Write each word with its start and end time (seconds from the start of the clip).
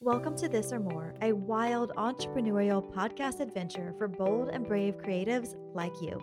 Welcome 0.00 0.36
to 0.36 0.48
This 0.48 0.72
or 0.72 0.78
More, 0.78 1.12
a 1.22 1.32
wild 1.32 1.90
entrepreneurial 1.96 2.88
podcast 2.94 3.40
adventure 3.40 3.92
for 3.98 4.06
bold 4.06 4.48
and 4.48 4.64
brave 4.64 4.96
creatives 4.96 5.56
like 5.74 5.90
you. 6.00 6.22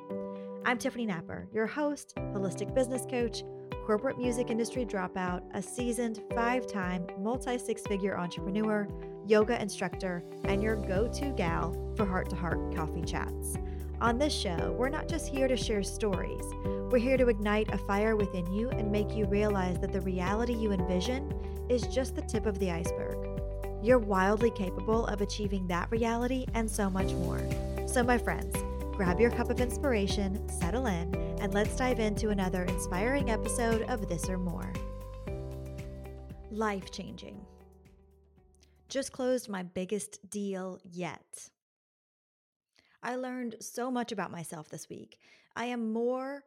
I'm 0.66 0.78
Tiffany 0.78 1.06
Napper, 1.06 1.50
your 1.52 1.68
host, 1.68 2.14
holistic 2.16 2.74
business 2.74 3.06
coach, 3.06 3.44
corporate 3.86 4.18
music 4.18 4.50
industry 4.50 4.86
dropout, 4.86 5.42
a 5.54 5.62
seasoned 5.62 6.22
five 6.34 6.68
time 6.68 7.06
multi 7.20 7.58
six 7.58 7.82
figure 7.82 8.18
entrepreneur, 8.18 8.88
yoga 9.28 9.62
instructor, 9.62 10.24
and 10.46 10.64
your 10.64 10.78
go 10.78 11.10
to 11.10 11.32
gal 11.32 11.76
for 11.98 12.06
heart 12.06 12.30
to 12.30 12.36
heart 12.38 12.74
coffee 12.74 13.04
chats. 13.04 13.56
On 14.00 14.18
this 14.18 14.34
show, 14.34 14.74
we're 14.80 14.88
not 14.88 15.10
just 15.10 15.28
here 15.28 15.50
to 15.50 15.58
share 15.58 15.84
stories, 15.84 16.46
we're 16.90 17.00
here 17.00 17.18
to 17.18 17.28
ignite 17.28 17.74
a 17.74 17.78
fire 17.78 18.16
within 18.16 18.50
you 18.54 18.70
and 18.70 18.90
make 18.90 19.14
you 19.14 19.26
realize 19.26 19.80
that 19.80 19.92
the 19.92 20.00
reality 20.00 20.54
you 20.54 20.72
envision 20.72 21.30
is 21.68 21.82
just 21.88 22.16
the 22.16 22.22
tip 22.22 22.46
of 22.46 22.58
the 22.60 22.72
iceberg. 22.72 23.25
You're 23.86 24.00
wildly 24.00 24.50
capable 24.50 25.06
of 25.06 25.22
achieving 25.22 25.68
that 25.68 25.92
reality 25.92 26.48
and 26.56 26.68
so 26.68 26.90
much 26.90 27.14
more. 27.14 27.40
So, 27.88 28.02
my 28.02 28.18
friends, 28.18 28.56
grab 28.94 29.20
your 29.20 29.30
cup 29.30 29.52
of 29.52 29.62
inspiration, 29.62 30.50
settle 30.50 30.88
in, 30.88 31.14
and 31.40 31.54
let's 31.54 31.76
dive 31.76 32.00
into 32.00 32.30
another 32.30 32.64
inspiring 32.64 33.30
episode 33.30 33.84
of 33.84 34.10
This 34.10 34.28
or 34.28 34.40
More. 34.40 34.74
Life 36.50 36.92
changing. 36.92 37.40
Just 38.90 39.12
closed 39.12 39.50
my 39.50 39.62
biggest 39.62 40.32
deal 40.32 40.80
yet. 40.84 41.52
I 43.04 43.18
learned 43.18 43.58
so 43.60 43.92
much 43.92 44.12
about 44.12 44.32
myself 44.32 44.68
this 44.68 44.90
week. 44.90 45.20
I 45.56 45.66
am 45.66 45.94
more 45.94 46.44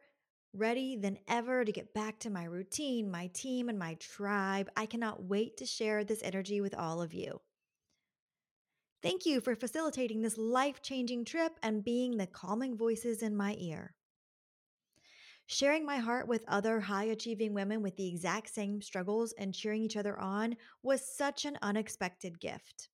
ready 0.53 0.95
than 0.95 1.19
ever 1.27 1.63
to 1.63 1.71
get 1.71 1.93
back 1.93 2.19
to 2.19 2.29
my 2.29 2.43
routine, 2.43 3.09
my 3.09 3.27
team, 3.33 3.69
and 3.69 3.77
my 3.77 3.95
tribe. 3.95 4.69
I 4.75 4.85
cannot 4.85 5.23
wait 5.23 5.57
to 5.57 5.65
share 5.65 6.03
this 6.03 6.23
energy 6.23 6.61
with 6.61 6.75
all 6.75 7.01
of 7.01 7.13
you. 7.13 7.41
Thank 9.01 9.25
you 9.25 9.39
for 9.39 9.55
facilitating 9.55 10.21
this 10.21 10.37
life 10.37 10.81
changing 10.81 11.25
trip 11.25 11.57
and 11.63 11.83
being 11.83 12.17
the 12.17 12.27
calming 12.27 12.75
voices 12.75 13.21
in 13.21 13.35
my 13.35 13.55
ear. 13.57 13.95
Sharing 15.45 15.85
my 15.85 15.97
heart 15.97 16.27
with 16.27 16.43
other 16.47 16.79
high 16.79 17.05
achieving 17.05 17.53
women 17.53 17.81
with 17.81 17.95
the 17.95 18.07
exact 18.07 18.53
same 18.53 18.81
struggles 18.81 19.33
and 19.37 19.53
cheering 19.53 19.81
each 19.81 19.97
other 19.97 20.19
on 20.19 20.57
was 20.83 21.15
such 21.17 21.45
an 21.45 21.57
unexpected 21.61 22.39
gift. 22.39 22.89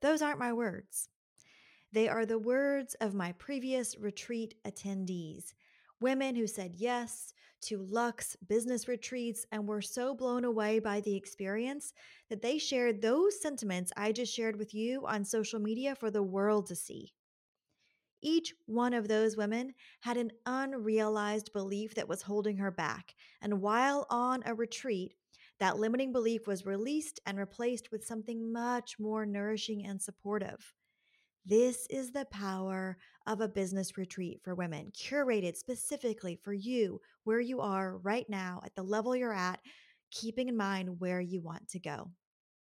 Those 0.00 0.22
aren't 0.22 0.38
my 0.38 0.52
words. 0.52 1.08
They 1.92 2.08
are 2.08 2.24
the 2.24 2.38
words 2.38 2.94
of 3.00 3.14
my 3.14 3.32
previous 3.32 3.98
retreat 3.98 4.54
attendees 4.64 5.52
women 6.00 6.36
who 6.36 6.46
said 6.46 6.74
yes 6.76 7.32
to 7.60 7.78
Lux 7.78 8.36
business 8.46 8.86
retreats 8.88 9.44
and 9.50 9.66
were 9.66 9.82
so 9.82 10.14
blown 10.14 10.44
away 10.44 10.78
by 10.78 11.00
the 11.00 11.16
experience 11.16 11.92
that 12.30 12.42
they 12.42 12.58
shared 12.58 13.02
those 13.02 13.40
sentiments 13.40 13.92
I 13.96 14.12
just 14.12 14.32
shared 14.32 14.56
with 14.56 14.74
you 14.74 15.06
on 15.06 15.24
social 15.24 15.58
media 15.58 15.94
for 15.94 16.10
the 16.10 16.22
world 16.22 16.66
to 16.66 16.76
see. 16.76 17.12
Each 18.20 18.52
one 18.66 18.94
of 18.94 19.06
those 19.06 19.36
women 19.36 19.74
had 20.00 20.16
an 20.16 20.32
unrealized 20.44 21.52
belief 21.52 21.94
that 21.94 22.08
was 22.08 22.22
holding 22.22 22.56
her 22.56 22.70
back. 22.70 23.14
And 23.40 23.60
while 23.60 24.06
on 24.10 24.42
a 24.44 24.54
retreat, 24.54 25.14
that 25.60 25.78
limiting 25.78 26.12
belief 26.12 26.46
was 26.46 26.66
released 26.66 27.20
and 27.26 27.38
replaced 27.38 27.90
with 27.90 28.04
something 28.04 28.52
much 28.52 28.98
more 28.98 29.26
nourishing 29.26 29.86
and 29.86 30.00
supportive. 30.00 30.74
This 31.48 31.86
is 31.88 32.10
the 32.10 32.26
power 32.26 32.98
of 33.26 33.40
a 33.40 33.48
business 33.48 33.96
retreat 33.96 34.42
for 34.44 34.54
women, 34.54 34.92
curated 34.92 35.56
specifically 35.56 36.38
for 36.44 36.52
you, 36.52 37.00
where 37.24 37.40
you 37.40 37.62
are 37.62 37.96
right 37.96 38.28
now, 38.28 38.60
at 38.66 38.74
the 38.74 38.82
level 38.82 39.16
you're 39.16 39.32
at, 39.32 39.58
keeping 40.10 40.50
in 40.50 40.58
mind 40.58 41.00
where 41.00 41.22
you 41.22 41.40
want 41.40 41.66
to 41.70 41.78
go. 41.78 42.10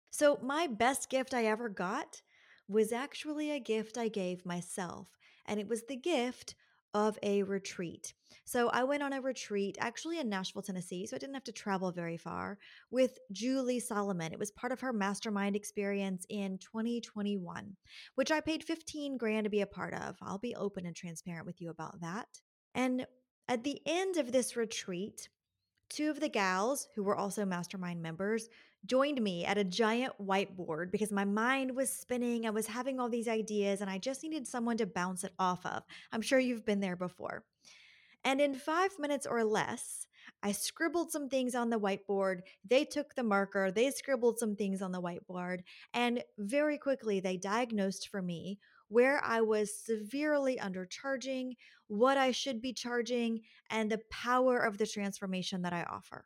So, 0.10 0.40
my 0.42 0.66
best 0.66 1.12
gift 1.12 1.36
I 1.36 1.46
ever 1.46 1.70
got 1.70 2.24
was 2.68 2.92
actually 2.92 3.52
a 3.52 3.60
gift 3.60 4.00
I 4.00 4.08
gave 4.08 4.48
myself, 4.48 5.10
and 5.46 5.60
it 5.60 5.68
was 5.68 5.84
the 5.84 5.96
gift 5.96 6.56
of 6.94 7.18
a 7.24 7.44
retreat. 7.44 8.14
So 8.46 8.70
I 8.70 8.84
went 8.84 9.04
on 9.04 9.14
a 9.14 9.22
retreat 9.22 9.78
actually 9.80 10.20
in 10.20 10.30
Nashville, 10.30 10.62
Tennessee, 10.62 11.06
so 11.06 11.16
I 11.16 11.20
didn't 11.20 11.36
have 11.36 11.44
to 11.46 11.52
travel 11.52 11.92
very 11.92 12.18
far 12.18 12.58
with 12.90 13.18
Julie 13.32 13.80
Solomon. 13.80 14.34
It 14.34 14.40
was 14.40 14.52
part 14.52 14.72
of 14.72 14.82
her 14.82 14.94
mastermind 14.94 15.56
experience 15.56 16.26
in 16.30 16.58
2021, 16.58 17.76
which 18.16 18.32
I 18.32 18.42
paid 18.42 18.64
15 18.64 19.18
grand 19.18 19.46
to 19.46 19.50
be 19.50 19.62
a 19.62 19.68
part 19.68 19.94
of. 19.94 20.18
I'll 20.22 20.38
be 20.38 20.56
open 20.56 20.86
and 20.86 20.96
transparent 20.96 21.46
with 21.46 21.62
you 21.62 21.70
about 21.70 22.02
that. 22.02 22.28
And 22.74 23.06
at 23.48 23.64
the 23.64 23.82
end 23.86 24.18
of 24.18 24.32
this 24.32 24.56
retreat, 24.56 25.30
two 25.92 26.10
of 26.10 26.20
the 26.20 26.30
gals 26.30 26.88
who 26.96 27.04
were 27.04 27.16
also 27.16 27.46
mastermind 27.46 28.02
members 28.02 28.48
joined 28.86 29.22
me 29.22 29.46
at 29.46 29.58
a 29.58 29.64
giant 29.64 30.14
whiteboard 30.20 30.90
because 30.90 31.12
my 31.12 31.26
mind 31.26 31.76
was 31.76 31.92
spinning. 31.92 32.48
I 32.48 32.50
was 32.50 32.66
having 32.66 33.00
all 33.00 33.10
these 33.10 33.28
ideas 33.28 33.82
and 33.82 33.90
I 33.90 33.98
just 33.98 34.24
needed 34.24 34.48
someone 34.48 34.78
to 34.78 34.86
bounce 34.86 35.24
it 35.24 35.34
off 35.38 35.66
of. 35.66 35.84
I'm 36.12 36.22
sure 36.22 36.40
you've 36.40 36.66
been 36.66 36.80
there 36.80 36.96
before. 36.96 37.44
And 38.24 38.40
in 38.40 38.54
five 38.56 38.92
minutes 39.00 39.26
or 39.26 39.44
less, 39.44 40.08
I 40.42 40.54
scribbled 40.54 41.12
some 41.12 41.28
things 41.28 41.56
on 41.56 41.70
the 41.70 41.80
whiteboard. 41.80 42.42
They 42.68 42.86
took 42.86 43.16
the 43.16 43.24
marker, 43.24 43.72
they 43.72 43.92
scribbled 43.92 44.40
some 44.40 44.56
things 44.56 44.82
on 44.82 44.92
the 44.92 45.02
whiteboard, 45.02 45.62
and 45.94 46.24
very 46.38 46.78
quickly 46.78 47.20
they 47.20 47.38
diagnosed 47.38 48.08
for 48.08 48.22
me 48.22 48.60
where 48.92 49.24
I 49.24 49.40
was 49.40 49.74
severely 49.74 50.58
undercharging, 50.58 51.56
what 51.92 52.18
I 52.18 52.32
should 52.32 52.62
be 52.62 52.72
charging, 52.72 53.42
and 53.70 53.92
the 53.92 54.00
power 54.10 54.60
of 54.60 54.78
the 54.78 54.88
transformation 54.88 55.62
that 55.64 55.74
I 55.74 55.84
offer. 55.84 56.26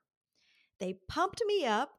They 0.80 1.00
pumped 1.08 1.42
me 1.48 1.66
up 1.66 1.90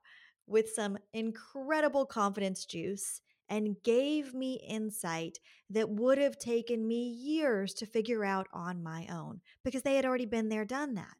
with 0.46 0.70
some 0.70 0.98
incredible 1.12 2.06
confidence 2.06 2.64
juice 2.64 3.22
and 3.48 3.82
gave 3.82 4.34
me 4.34 4.60
insight 4.68 5.40
that 5.70 5.90
would 5.90 6.18
have 6.18 6.38
taken 6.38 6.86
me 6.86 7.08
years 7.08 7.74
to 7.74 7.86
figure 7.86 8.24
out 8.24 8.46
on 8.52 8.84
my 8.84 9.08
own 9.10 9.40
because 9.64 9.82
they 9.82 9.96
had 9.96 10.04
already 10.04 10.26
been 10.26 10.48
there, 10.48 10.64
done 10.64 10.94
that. 10.94 11.16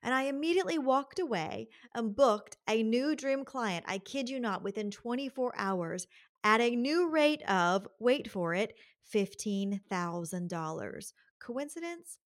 And 0.00 0.14
I 0.14 0.24
immediately 0.24 0.78
walked 0.78 1.18
away 1.18 1.68
and 1.92 2.14
booked 2.14 2.56
a 2.68 2.84
new 2.84 3.16
dream 3.16 3.44
client. 3.44 3.84
I 3.88 3.98
kid 3.98 4.28
you 4.28 4.38
not, 4.38 4.62
within 4.62 4.92
24 4.92 5.54
hours 5.56 6.06
at 6.44 6.60
a 6.60 6.76
new 6.76 7.08
rate 7.08 7.42
of, 7.48 7.88
wait 7.98 8.30
for 8.30 8.54
it, 8.54 8.74
$15,000. 9.12 11.12
Coincidence? 11.44 12.18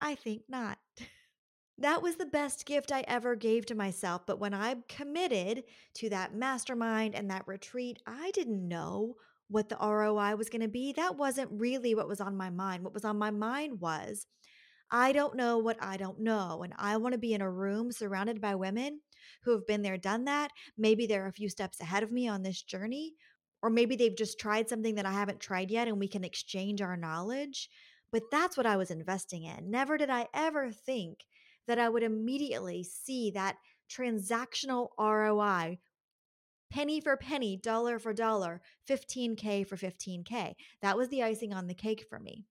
I 0.00 0.14
think 0.14 0.42
not. 0.48 0.78
That 1.78 2.02
was 2.02 2.16
the 2.16 2.26
best 2.26 2.66
gift 2.66 2.92
I 2.92 3.04
ever 3.08 3.34
gave 3.34 3.66
to 3.66 3.74
myself. 3.74 4.22
But 4.26 4.38
when 4.38 4.54
I 4.54 4.76
committed 4.88 5.64
to 5.94 6.10
that 6.10 6.34
mastermind 6.34 7.14
and 7.14 7.30
that 7.30 7.46
retreat, 7.46 7.98
I 8.06 8.30
didn't 8.32 8.68
know 8.68 9.14
what 9.48 9.68
the 9.68 9.78
ROI 9.80 10.36
was 10.36 10.48
going 10.48 10.62
to 10.62 10.68
be. 10.68 10.92
That 10.92 11.16
wasn't 11.16 11.50
really 11.52 11.94
what 11.94 12.08
was 12.08 12.20
on 12.20 12.36
my 12.36 12.50
mind. 12.50 12.84
What 12.84 12.94
was 12.94 13.04
on 13.04 13.18
my 13.18 13.30
mind 13.30 13.80
was, 13.80 14.26
I 14.90 15.12
don't 15.12 15.36
know 15.36 15.58
what 15.58 15.82
I 15.82 15.96
don't 15.96 16.20
know. 16.20 16.62
And 16.62 16.74
I 16.78 16.98
want 16.98 17.12
to 17.12 17.18
be 17.18 17.34
in 17.34 17.40
a 17.40 17.50
room 17.50 17.90
surrounded 17.90 18.40
by 18.40 18.54
women 18.54 19.00
who 19.42 19.52
have 19.52 19.66
been 19.66 19.82
there, 19.82 19.96
done 19.96 20.26
that. 20.26 20.50
Maybe 20.76 21.06
they're 21.06 21.26
a 21.26 21.32
few 21.32 21.48
steps 21.48 21.80
ahead 21.80 22.02
of 22.02 22.12
me 22.12 22.28
on 22.28 22.42
this 22.42 22.62
journey, 22.62 23.14
or 23.62 23.70
maybe 23.70 23.96
they've 23.96 24.16
just 24.16 24.38
tried 24.38 24.68
something 24.68 24.96
that 24.96 25.06
I 25.06 25.12
haven't 25.12 25.40
tried 25.40 25.70
yet 25.70 25.88
and 25.88 25.98
we 25.98 26.08
can 26.08 26.24
exchange 26.24 26.82
our 26.82 26.96
knowledge. 26.96 27.70
But 28.12 28.30
that's 28.30 28.56
what 28.56 28.66
I 28.66 28.76
was 28.76 28.90
investing 28.90 29.44
in. 29.44 29.70
Never 29.70 29.96
did 29.96 30.10
I 30.10 30.28
ever 30.34 30.70
think 30.70 31.24
that 31.66 31.78
I 31.78 31.88
would 31.88 32.02
immediately 32.02 32.84
see 32.84 33.30
that 33.32 33.56
transactional 33.90 34.88
ROI 34.98 35.78
penny 36.72 37.00
for 37.00 37.16
penny, 37.16 37.56
dollar 37.56 37.98
for 37.98 38.14
dollar, 38.14 38.62
15K 38.88 39.66
for 39.66 39.76
15K. 39.76 40.54
That 40.80 40.96
was 40.96 41.08
the 41.10 41.22
icing 41.22 41.52
on 41.52 41.66
the 41.66 41.74
cake 41.74 42.06
for 42.08 42.18
me. 42.18 42.46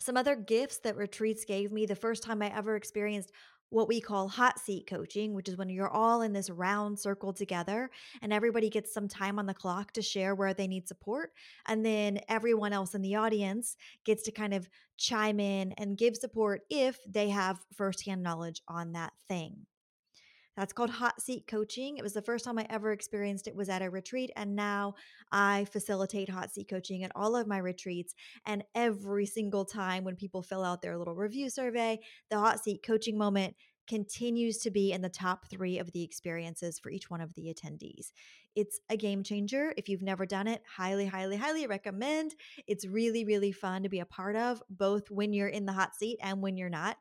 Some 0.00 0.16
other 0.16 0.34
gifts 0.34 0.78
that 0.80 0.96
retreats 0.96 1.44
gave 1.44 1.70
me 1.70 1.86
the 1.86 1.94
first 1.94 2.22
time 2.22 2.42
I 2.42 2.54
ever 2.56 2.74
experienced 2.74 3.32
what 3.70 3.88
we 3.88 4.00
call 4.00 4.28
hot 4.28 4.58
seat 4.58 4.86
coaching, 4.86 5.32
which 5.32 5.48
is 5.48 5.56
when 5.56 5.68
you're 5.68 5.88
all 5.88 6.22
in 6.22 6.32
this 6.32 6.50
round 6.50 6.98
circle 6.98 7.32
together 7.32 7.90
and 8.20 8.32
everybody 8.32 8.68
gets 8.68 8.92
some 8.92 9.08
time 9.08 9.38
on 9.38 9.46
the 9.46 9.54
clock 9.54 9.92
to 9.92 10.02
share 10.02 10.34
where 10.34 10.52
they 10.52 10.66
need 10.66 10.86
support. 10.86 11.32
And 11.66 11.84
then 11.84 12.20
everyone 12.28 12.72
else 12.72 12.94
in 12.94 13.02
the 13.02 13.14
audience 13.14 13.76
gets 14.04 14.24
to 14.24 14.32
kind 14.32 14.52
of 14.52 14.68
chime 14.96 15.40
in 15.40 15.72
and 15.72 15.96
give 15.96 16.16
support 16.16 16.62
if 16.68 16.98
they 17.08 17.30
have 17.30 17.58
firsthand 17.74 18.22
knowledge 18.22 18.60
on 18.68 18.92
that 18.92 19.12
thing. 19.28 19.66
That's 20.60 20.74
called 20.74 20.90
hot 20.90 21.22
seat 21.22 21.46
coaching. 21.46 21.96
It 21.96 22.02
was 22.02 22.12
the 22.12 22.20
first 22.20 22.44
time 22.44 22.58
I 22.58 22.66
ever 22.68 22.92
experienced 22.92 23.48
it 23.48 23.56
was 23.56 23.70
at 23.70 23.80
a 23.80 23.88
retreat 23.88 24.30
and 24.36 24.54
now 24.54 24.92
I 25.32 25.64
facilitate 25.72 26.28
hot 26.28 26.52
seat 26.52 26.68
coaching 26.68 27.02
at 27.02 27.12
all 27.14 27.34
of 27.34 27.46
my 27.46 27.56
retreats 27.56 28.14
and 28.44 28.62
every 28.74 29.24
single 29.24 29.64
time 29.64 30.04
when 30.04 30.16
people 30.16 30.42
fill 30.42 30.62
out 30.62 30.82
their 30.82 30.98
little 30.98 31.14
review 31.14 31.48
survey, 31.48 31.98
the 32.28 32.38
hot 32.38 32.62
seat 32.62 32.82
coaching 32.86 33.16
moment 33.16 33.56
continues 33.88 34.58
to 34.58 34.70
be 34.70 34.92
in 34.92 35.00
the 35.00 35.08
top 35.08 35.48
3 35.48 35.78
of 35.78 35.92
the 35.92 36.02
experiences 36.02 36.78
for 36.78 36.90
each 36.90 37.08
one 37.08 37.22
of 37.22 37.32
the 37.32 37.54
attendees. 37.54 38.12
It's 38.54 38.80
a 38.90 38.98
game 38.98 39.22
changer. 39.22 39.72
If 39.78 39.88
you've 39.88 40.02
never 40.02 40.26
done 40.26 40.46
it, 40.46 40.60
highly 40.76 41.06
highly 41.06 41.38
highly 41.38 41.66
recommend. 41.68 42.34
It's 42.66 42.86
really 42.86 43.24
really 43.24 43.52
fun 43.52 43.84
to 43.84 43.88
be 43.88 44.00
a 44.00 44.04
part 44.04 44.36
of 44.36 44.62
both 44.68 45.10
when 45.10 45.32
you're 45.32 45.48
in 45.48 45.64
the 45.64 45.72
hot 45.72 45.94
seat 45.94 46.18
and 46.20 46.42
when 46.42 46.58
you're 46.58 46.68
not. 46.68 46.98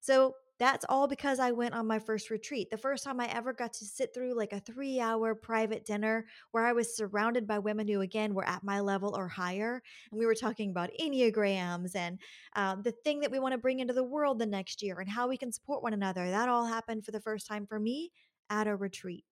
So, 0.00 0.34
that's 0.58 0.86
all 0.88 1.06
because 1.06 1.38
I 1.38 1.50
went 1.50 1.74
on 1.74 1.86
my 1.86 1.98
first 1.98 2.30
retreat. 2.30 2.70
The 2.70 2.78
first 2.78 3.04
time 3.04 3.20
I 3.20 3.26
ever 3.26 3.52
got 3.52 3.72
to 3.74 3.84
sit 3.84 4.14
through 4.14 4.34
like 4.34 4.52
a 4.52 4.60
three 4.60 5.00
hour 5.00 5.34
private 5.34 5.84
dinner 5.84 6.26
where 6.52 6.66
I 6.66 6.72
was 6.72 6.96
surrounded 6.96 7.46
by 7.46 7.58
women 7.58 7.86
who, 7.86 8.00
again, 8.00 8.34
were 8.34 8.48
at 8.48 8.64
my 8.64 8.80
level 8.80 9.14
or 9.16 9.28
higher. 9.28 9.82
And 10.10 10.18
we 10.18 10.26
were 10.26 10.34
talking 10.34 10.70
about 10.70 10.90
Enneagrams 11.00 11.94
and 11.94 12.18
um, 12.54 12.82
the 12.82 12.92
thing 12.92 13.20
that 13.20 13.30
we 13.30 13.38
want 13.38 13.52
to 13.52 13.58
bring 13.58 13.80
into 13.80 13.94
the 13.94 14.02
world 14.02 14.38
the 14.38 14.46
next 14.46 14.82
year 14.82 14.98
and 15.00 15.10
how 15.10 15.28
we 15.28 15.36
can 15.36 15.52
support 15.52 15.82
one 15.82 15.92
another. 15.92 16.30
That 16.30 16.48
all 16.48 16.66
happened 16.66 17.04
for 17.04 17.12
the 17.12 17.20
first 17.20 17.46
time 17.46 17.66
for 17.66 17.78
me 17.78 18.10
at 18.48 18.66
a 18.66 18.76
retreat. 18.76 19.24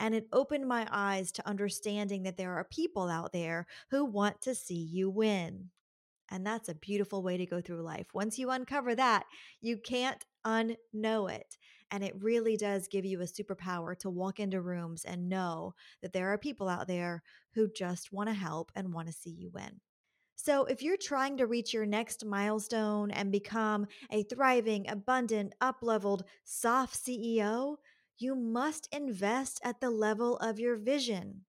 And 0.00 0.14
it 0.14 0.28
opened 0.32 0.66
my 0.66 0.86
eyes 0.90 1.32
to 1.32 1.48
understanding 1.48 2.22
that 2.22 2.36
there 2.36 2.54
are 2.54 2.64
people 2.64 3.08
out 3.08 3.32
there 3.32 3.66
who 3.90 4.04
want 4.04 4.40
to 4.42 4.54
see 4.54 4.74
you 4.74 5.10
win. 5.10 5.70
And 6.30 6.46
that's 6.46 6.68
a 6.68 6.74
beautiful 6.74 7.22
way 7.22 7.36
to 7.36 7.46
go 7.46 7.60
through 7.60 7.82
life. 7.82 8.06
Once 8.12 8.38
you 8.38 8.50
uncover 8.50 8.94
that, 8.94 9.24
you 9.60 9.78
can't 9.78 10.24
unknow 10.46 11.30
it. 11.30 11.56
And 11.90 12.04
it 12.04 12.14
really 12.20 12.56
does 12.56 12.88
give 12.88 13.04
you 13.04 13.20
a 13.20 13.24
superpower 13.24 13.98
to 14.00 14.10
walk 14.10 14.40
into 14.40 14.60
rooms 14.60 15.04
and 15.04 15.28
know 15.28 15.74
that 16.02 16.12
there 16.12 16.32
are 16.32 16.38
people 16.38 16.68
out 16.68 16.86
there 16.86 17.22
who 17.54 17.68
just 17.74 18.12
want 18.12 18.28
to 18.28 18.34
help 18.34 18.70
and 18.74 18.92
want 18.92 19.08
to 19.08 19.14
see 19.14 19.30
you 19.30 19.50
win. 19.50 19.80
So, 20.40 20.66
if 20.66 20.82
you're 20.82 20.96
trying 20.96 21.36
to 21.38 21.46
reach 21.46 21.74
your 21.74 21.84
next 21.84 22.24
milestone 22.24 23.10
and 23.10 23.32
become 23.32 23.86
a 24.12 24.22
thriving, 24.22 24.88
abundant, 24.88 25.54
up 25.60 25.78
leveled, 25.82 26.24
soft 26.44 26.94
CEO, 26.94 27.76
you 28.18 28.36
must 28.36 28.88
invest 28.92 29.60
at 29.64 29.80
the 29.80 29.90
level 29.90 30.36
of 30.38 30.60
your 30.60 30.76
vision. 30.76 31.44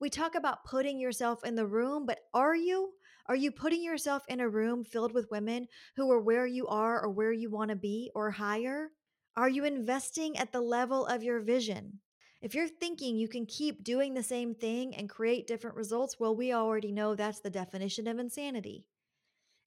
We 0.00 0.10
talk 0.10 0.34
about 0.34 0.64
putting 0.64 0.98
yourself 0.98 1.44
in 1.44 1.54
the 1.54 1.66
room, 1.66 2.04
but 2.04 2.18
are 2.34 2.56
you? 2.56 2.94
Are 3.26 3.36
you 3.36 3.52
putting 3.52 3.82
yourself 3.82 4.24
in 4.28 4.40
a 4.40 4.48
room 4.48 4.84
filled 4.84 5.12
with 5.12 5.30
women 5.30 5.68
who 5.96 6.10
are 6.10 6.20
where 6.20 6.46
you 6.46 6.66
are 6.66 7.00
or 7.00 7.10
where 7.10 7.32
you 7.32 7.50
want 7.50 7.70
to 7.70 7.76
be 7.76 8.10
or 8.14 8.30
higher? 8.30 8.90
Are 9.36 9.48
you 9.48 9.64
investing 9.64 10.36
at 10.36 10.52
the 10.52 10.60
level 10.60 11.06
of 11.06 11.22
your 11.22 11.40
vision? 11.40 12.00
If 12.40 12.54
you're 12.54 12.68
thinking 12.68 13.16
you 13.16 13.28
can 13.28 13.46
keep 13.46 13.84
doing 13.84 14.14
the 14.14 14.22
same 14.22 14.54
thing 14.54 14.96
and 14.96 15.08
create 15.08 15.46
different 15.46 15.76
results, 15.76 16.18
well, 16.18 16.34
we 16.34 16.52
already 16.52 16.90
know 16.90 17.14
that's 17.14 17.40
the 17.40 17.50
definition 17.50 18.08
of 18.08 18.18
insanity. 18.18 18.84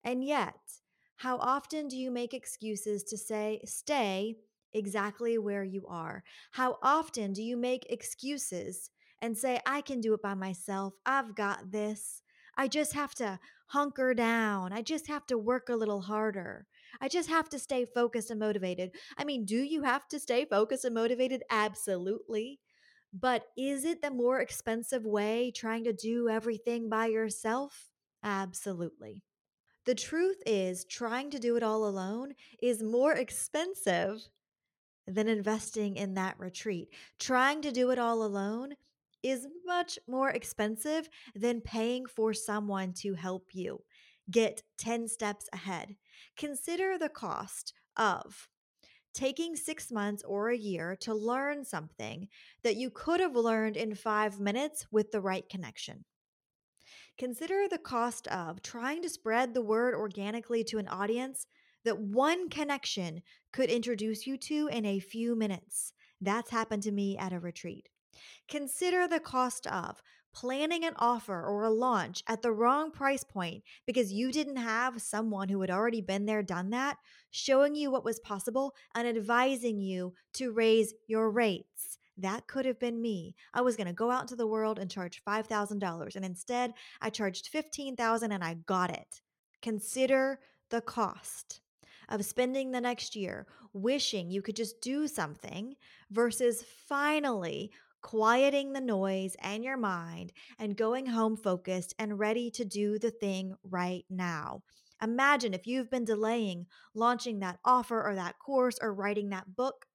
And 0.04 0.24
yet, 0.24 0.56
how 1.16 1.38
often 1.38 1.88
do 1.88 1.98
you 1.98 2.12
make 2.12 2.34
excuses 2.34 3.04
to 3.06 3.18
say, 3.18 3.62
stay 3.66 4.36
exactly 4.74 5.38
where 5.38 5.64
you 5.64 5.86
are? 5.88 6.24
How 6.52 6.78
often 6.84 7.32
do 7.32 7.42
you 7.42 7.56
make 7.56 7.90
excuses 7.90 8.92
and 9.22 9.38
say, 9.38 9.62
I 9.66 9.80
can 9.80 10.02
do 10.02 10.14
it 10.14 10.22
by 10.22 10.34
myself? 10.34 10.96
I've 11.06 11.34
got 11.34 11.72
this. 11.72 12.22
I 12.58 12.68
just 12.68 12.94
have 12.94 13.14
to 13.16 13.40
hunker 13.68 14.14
down. 14.14 14.72
I 14.74 14.82
just 14.82 15.08
have 15.08 15.26
to 15.28 15.38
work 15.38 15.70
a 15.70 15.76
little 15.76 16.02
harder. 16.02 16.68
I 17.02 17.08
just 17.10 17.30
have 17.30 17.50
to 17.50 17.60
stay 17.60 17.86
focused 17.86 18.30
and 18.32 18.40
motivated. 18.40 18.96
I 19.18 19.24
mean, 19.26 19.46
do 19.46 19.58
you 19.62 19.84
have 19.84 20.08
to 20.10 20.20
stay 20.20 20.46
focused 20.46 20.86
and 20.86 20.96
motivated? 20.96 21.44
Absolutely. 21.50 22.60
But 23.14 23.48
is 23.58 23.86
it 23.86 24.02
the 24.02 24.12
more 24.12 24.40
expensive 24.42 25.06
way 25.06 25.52
trying 25.52 25.84
to 25.86 25.94
do 25.94 26.30
everything 26.30 26.90
by 26.90 27.08
yourself? 27.08 27.92
Absolutely. 28.24 29.24
The 29.86 29.96
truth 29.96 30.44
is, 30.46 30.86
trying 30.86 31.30
to 31.32 31.40
do 31.40 31.56
it 31.56 31.64
all 31.64 31.88
alone 31.88 32.36
is 32.62 32.84
more 32.84 33.14
expensive 33.14 34.28
than 35.08 35.28
investing 35.28 35.98
in 35.98 36.16
that 36.16 36.40
retreat. 36.40 36.94
Trying 37.20 37.62
to 37.64 37.72
do 37.72 37.92
it 37.92 38.00
all 38.00 38.24
alone 38.24 38.76
is 39.26 39.48
much 39.66 39.98
more 40.08 40.30
expensive 40.30 41.10
than 41.34 41.60
paying 41.60 42.06
for 42.06 42.32
someone 42.32 42.94
to 42.94 43.16
help 43.16 43.48
you 43.54 43.82
get 44.30 44.62
10 44.78 45.08
steps 45.08 45.50
ahead. 45.52 45.96
Consider 46.38 46.98
the 46.98 47.10
cost 47.10 47.74
of 47.98 48.48
taking 49.14 49.56
six 49.56 49.92
months 49.92 50.24
or 50.28 50.50
a 50.50 50.58
year 50.58 50.96
to 51.00 51.14
learn 51.14 51.66
something 51.66 52.28
that 52.64 52.76
you 52.76 52.92
could 52.92 53.20
have 53.20 53.36
learned 53.36 53.78
in 53.78 53.96
five 53.96 54.40
minutes 54.40 54.86
with 54.92 55.12
the 55.12 55.22
right 55.22 55.48
connection. 55.50 56.06
Consider 57.18 57.68
the 57.68 57.78
cost 57.80 58.28
of 58.28 58.62
trying 58.62 59.02
to 59.02 59.10
spread 59.10 59.54
the 59.54 59.62
word 59.62 59.96
organically 59.96 60.64
to 60.66 60.78
an 60.78 60.88
audience 60.88 61.48
that 61.86 61.98
one 61.98 62.50
connection 62.50 63.22
could 63.54 63.70
introduce 63.70 64.28
you 64.28 64.38
to 64.38 64.68
in 64.72 64.86
a 64.86 65.00
few 65.00 65.36
minutes. 65.36 65.94
That's 66.20 66.52
happened 66.52 66.84
to 66.84 66.92
me 66.92 67.18
at 67.18 67.34
a 67.34 67.40
retreat. 67.40 67.90
Consider 68.48 69.08
the 69.08 69.20
cost 69.20 69.68
of 69.68 70.02
planning 70.36 70.84
an 70.84 70.94
offer 70.98 71.46
or 71.46 71.64
a 71.64 71.70
launch 71.70 72.22
at 72.28 72.42
the 72.42 72.52
wrong 72.52 72.92
price 72.92 73.24
point 73.24 73.64
because 73.86 74.12
you 74.12 74.32
didn't 74.32 74.58
have 74.58 75.02
someone 75.02 75.48
who 75.48 75.62
had 75.62 75.72
already 75.72 76.02
been 76.02 76.26
there, 76.26 76.44
done 76.44 76.70
that, 76.70 76.98
showing 77.32 77.74
you 77.74 77.90
what 77.90 78.04
was 78.04 78.20
possible 78.20 78.76
and 78.94 79.08
advising 79.08 79.80
you 79.80 80.14
to 80.34 80.52
raise 80.52 80.94
your 81.08 81.30
rates. 81.30 81.98
That 82.18 82.48
could 82.48 82.66
have 82.66 82.80
been 82.80 83.02
me. 83.02 83.36
I 83.54 83.62
was 83.62 83.78
going 83.78 83.88
to 83.88 83.94
go 83.94 84.12
out 84.12 84.22
into 84.22 84.36
the 84.36 84.48
world 84.48 84.78
and 84.78 84.92
charge 84.92 85.22
$5,000 85.26 86.16
and 86.16 86.26
instead 86.26 86.74
I 87.02 87.10
charged 87.10 87.48
15,000 87.48 88.32
and 88.32 88.44
I 88.44 88.56
got 88.66 88.92
it. 88.92 89.22
Consider 89.62 90.40
the 90.70 90.82
cost 90.82 91.62
of 92.10 92.26
spending 92.26 92.72
the 92.72 92.82
next 92.82 93.16
year 93.16 93.48
wishing 93.74 94.30
you 94.30 94.42
could 94.42 94.56
just 94.56 94.80
do 94.82 95.08
something 95.08 95.76
versus 96.12 96.64
finally 96.88 97.72
quieting 98.06 98.72
the 98.72 98.82
noise 98.82 99.36
and 99.42 99.64
your 99.64 99.78
mind 99.78 100.32
and 100.60 100.78
going 100.78 101.08
home 101.08 101.36
focused 101.36 101.96
and 101.98 102.20
ready 102.20 102.52
to 102.52 102.64
do 102.64 103.00
the 103.00 103.10
thing 103.10 103.56
right 103.64 104.06
now. 104.12 104.62
Imagine 105.02 105.56
if 105.56 105.66
you've 105.66 105.90
been 105.90 106.06
delaying 106.06 106.68
launching 106.94 107.40
that 107.40 107.58
offer 107.66 108.04
or 108.04 108.14
that 108.14 108.38
course 108.38 108.78
or 108.80 108.94
writing 108.94 109.30
that 109.30 109.56
book. 109.56 109.88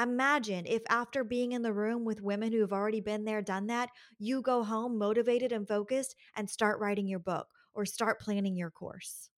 Imagine 0.00 0.64
if 0.64 0.80
after 0.88 1.22
being 1.22 1.52
in 1.52 1.60
the 1.60 1.74
room 1.74 2.06
with 2.06 2.22
women 2.22 2.50
who 2.50 2.62
have 2.62 2.72
already 2.72 3.02
been 3.02 3.26
there, 3.26 3.42
done 3.42 3.66
that, 3.66 3.90
you 4.18 4.40
go 4.40 4.64
home 4.64 4.96
motivated 4.96 5.52
and 5.52 5.68
focused 5.68 6.16
and 6.34 6.48
start 6.48 6.80
writing 6.80 7.06
your 7.06 7.18
book 7.18 7.48
or 7.74 7.84
start 7.84 8.20
planning 8.20 8.56
your 8.56 8.70
course. 8.70 9.28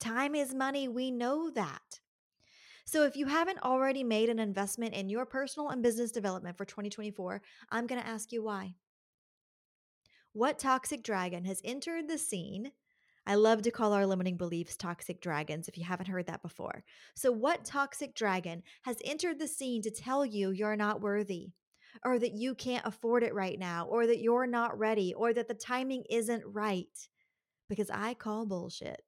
Time 0.00 0.34
is 0.34 0.52
money. 0.52 0.86
We 0.86 1.10
know 1.10 1.50
that. 1.52 2.00
So, 2.88 3.04
if 3.04 3.18
you 3.18 3.26
haven't 3.26 3.62
already 3.62 4.02
made 4.02 4.30
an 4.30 4.38
investment 4.38 4.94
in 4.94 5.10
your 5.10 5.26
personal 5.26 5.68
and 5.68 5.82
business 5.82 6.10
development 6.10 6.56
for 6.56 6.64
2024, 6.64 7.42
I'm 7.70 7.86
going 7.86 8.00
to 8.00 8.08
ask 8.08 8.32
you 8.32 8.42
why. 8.42 8.76
What 10.32 10.58
toxic 10.58 11.02
dragon 11.02 11.44
has 11.44 11.60
entered 11.64 12.08
the 12.08 12.16
scene? 12.16 12.72
I 13.26 13.34
love 13.34 13.60
to 13.60 13.70
call 13.70 13.92
our 13.92 14.06
limiting 14.06 14.38
beliefs 14.38 14.74
toxic 14.74 15.20
dragons 15.20 15.68
if 15.68 15.76
you 15.76 15.84
haven't 15.84 16.08
heard 16.08 16.28
that 16.28 16.40
before. 16.40 16.82
So, 17.14 17.30
what 17.30 17.66
toxic 17.66 18.14
dragon 18.14 18.62
has 18.84 18.96
entered 19.04 19.38
the 19.38 19.48
scene 19.48 19.82
to 19.82 19.90
tell 19.90 20.24
you 20.24 20.50
you're 20.50 20.74
not 20.74 21.02
worthy, 21.02 21.50
or 22.06 22.18
that 22.18 22.32
you 22.32 22.54
can't 22.54 22.86
afford 22.86 23.22
it 23.22 23.34
right 23.34 23.58
now, 23.58 23.84
or 23.84 24.06
that 24.06 24.22
you're 24.22 24.46
not 24.46 24.78
ready, 24.78 25.12
or 25.12 25.34
that 25.34 25.46
the 25.48 25.52
timing 25.52 26.04
isn't 26.08 26.42
right? 26.46 27.06
Because 27.68 27.90
I 27.90 28.14
call 28.14 28.46
bullshit. 28.46 29.02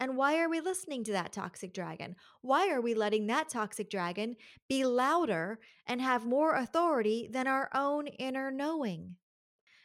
And 0.00 0.16
why 0.16 0.38
are 0.40 0.48
we 0.48 0.60
listening 0.60 1.04
to 1.04 1.12
that 1.12 1.32
toxic 1.32 1.72
dragon? 1.72 2.16
Why 2.42 2.70
are 2.70 2.80
we 2.80 2.94
letting 2.94 3.26
that 3.28 3.48
toxic 3.48 3.90
dragon 3.90 4.36
be 4.68 4.84
louder 4.84 5.60
and 5.86 6.00
have 6.00 6.26
more 6.26 6.54
authority 6.54 7.28
than 7.32 7.46
our 7.46 7.70
own 7.74 8.06
inner 8.06 8.50
knowing? 8.50 9.16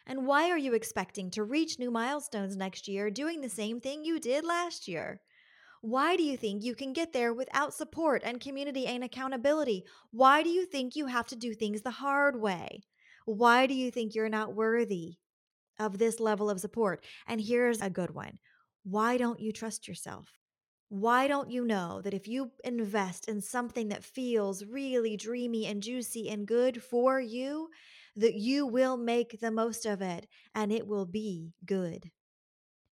And 0.08 0.26
why 0.26 0.50
are 0.50 0.58
you 0.58 0.74
expecting 0.74 1.30
to 1.32 1.44
reach 1.44 1.78
new 1.78 1.92
milestones 1.92 2.56
next 2.56 2.88
year 2.88 3.12
doing 3.12 3.42
the 3.42 3.50
same 3.50 3.80
thing 3.80 4.04
you 4.04 4.20
did 4.20 4.44
last 4.44 4.88
year? 4.88 5.22
Why 5.82 6.18
do 6.18 6.24
you 6.24 6.36
think 6.36 6.64
you 6.64 6.76
can 6.76 6.92
get 6.92 7.14
there 7.14 7.34
without 7.34 7.74
support 7.74 8.24
and 8.26 8.42
community 8.42 8.88
and 8.88 9.04
accountability? 9.04 9.86
Why 10.12 10.44
do 10.44 10.50
you 10.50 10.66
think 10.66 10.96
you 10.96 11.06
have 11.06 11.28
to 11.28 11.36
do 11.36 11.54
things 11.54 11.84
the 11.84 11.92
hard 11.92 12.42
way? 12.42 12.82
Why 13.26 13.68
do 13.68 13.76
you 13.76 13.92
think 13.92 14.16
you're 14.16 14.28
not 14.28 14.56
worthy 14.56 15.18
of 15.78 15.98
this 15.98 16.20
level 16.20 16.50
of 16.50 16.60
support? 16.60 17.06
And 17.28 17.40
here's 17.40 17.80
a 17.80 17.90
good 17.90 18.14
one 18.14 18.40
why 18.90 19.18
don't 19.18 19.40
you 19.40 19.52
trust 19.52 19.88
yourself? 19.88 20.40
Why 20.90 21.28
don't 21.28 21.52
you 21.52 21.64
know 21.64 22.02
that 22.02 22.16
if 22.16 22.28
you 22.28 22.52
invest 22.64 23.30
in 23.30 23.42
something 23.42 23.90
that 23.90 24.04
feels 24.04 24.66
really 24.66 25.16
dreamy 25.16 25.68
and 25.68 25.84
juicy 25.84 26.30
and 26.30 26.48
good 26.48 26.82
for 26.82 27.20
you, 27.20 27.70
that 28.16 28.34
you 28.34 28.66
will 28.66 28.98
make 28.98 29.40
the 29.40 29.52
most 29.52 29.86
of 29.86 30.02
it 30.02 30.28
and 30.56 30.72
it 30.72 30.88
will 30.88 31.06
be 31.06 31.54
good? 31.64 32.10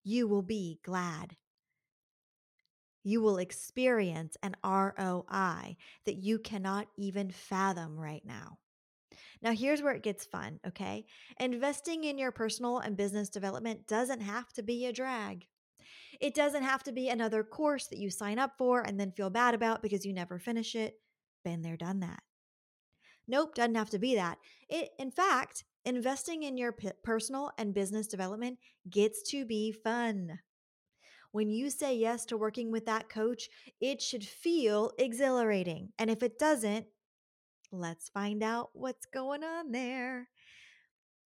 You 0.04 0.28
will 0.28 0.44
be 0.44 0.80
glad. 0.84 1.36
You 3.04 3.22
will 3.22 3.38
experience 3.38 4.38
an 4.44 4.56
ROI 4.64 5.78
that 6.06 6.18
you 6.18 6.38
cannot 6.38 6.88
even 6.98 7.32
fathom 7.32 8.00
right 8.00 8.24
now. 8.24 8.60
Now, 9.42 9.54
here's 9.54 9.82
where 9.82 9.94
it 9.94 10.04
gets 10.04 10.26
fun, 10.26 10.60
okay? 10.68 11.06
Investing 11.40 12.04
in 12.04 12.18
your 12.18 12.32
personal 12.32 12.80
and 12.80 12.98
business 12.98 13.30
development 13.30 13.88
doesn't 13.88 14.22
have 14.22 14.52
to 14.54 14.62
be 14.62 14.86
a 14.86 14.94
drag. 14.94 15.48
It 16.20 16.34
doesn't 16.34 16.64
have 16.64 16.84
to 16.84 16.92
be 16.92 17.10
another 17.10 17.44
course 17.44 17.88
that 17.88 18.00
you 18.00 18.10
sign 18.10 18.40
up 18.40 18.54
for 18.58 18.82
and 18.82 19.00
then 19.00 19.12
feel 19.12 19.30
bad 19.30 19.54
about 19.54 19.82
because 19.82 20.06
you 20.06 20.14
never 20.14 20.40
finish 20.40 20.76
it. 20.76 21.00
Been 21.44 21.62
there, 21.62 21.78
done 21.78 22.00
that. 22.02 22.22
Nope, 23.28 23.56
doesn't 23.56 23.76
have 23.76 23.90
to 23.92 24.00
be 24.00 24.16
that. 24.16 24.38
It, 24.70 24.90
in 25.00 25.12
fact, 25.12 25.66
investing 25.86 26.44
in 26.44 26.58
your 26.58 26.72
p- 26.72 26.92
personal 27.04 27.52
and 27.58 27.74
business 27.74 28.08
development 28.08 28.58
gets 28.90 29.22
to 29.32 29.46
be 29.46 29.72
fun. 29.72 30.40
When 31.32 31.50
you 31.50 31.70
say 31.70 31.96
yes 31.96 32.26
to 32.26 32.38
working 32.38 32.72
with 32.72 32.86
that 32.86 33.10
coach, 33.10 33.50
it 33.82 34.02
should 34.02 34.24
feel 34.24 34.92
exhilarating. 34.98 35.90
And 36.00 36.10
if 36.10 36.24
it 36.24 36.40
doesn't, 36.40 36.86
let's 37.72 38.10
find 38.10 38.42
out 38.42 38.70
what's 38.74 39.06
going 39.06 39.44
on 39.44 39.72
there. 39.72 40.30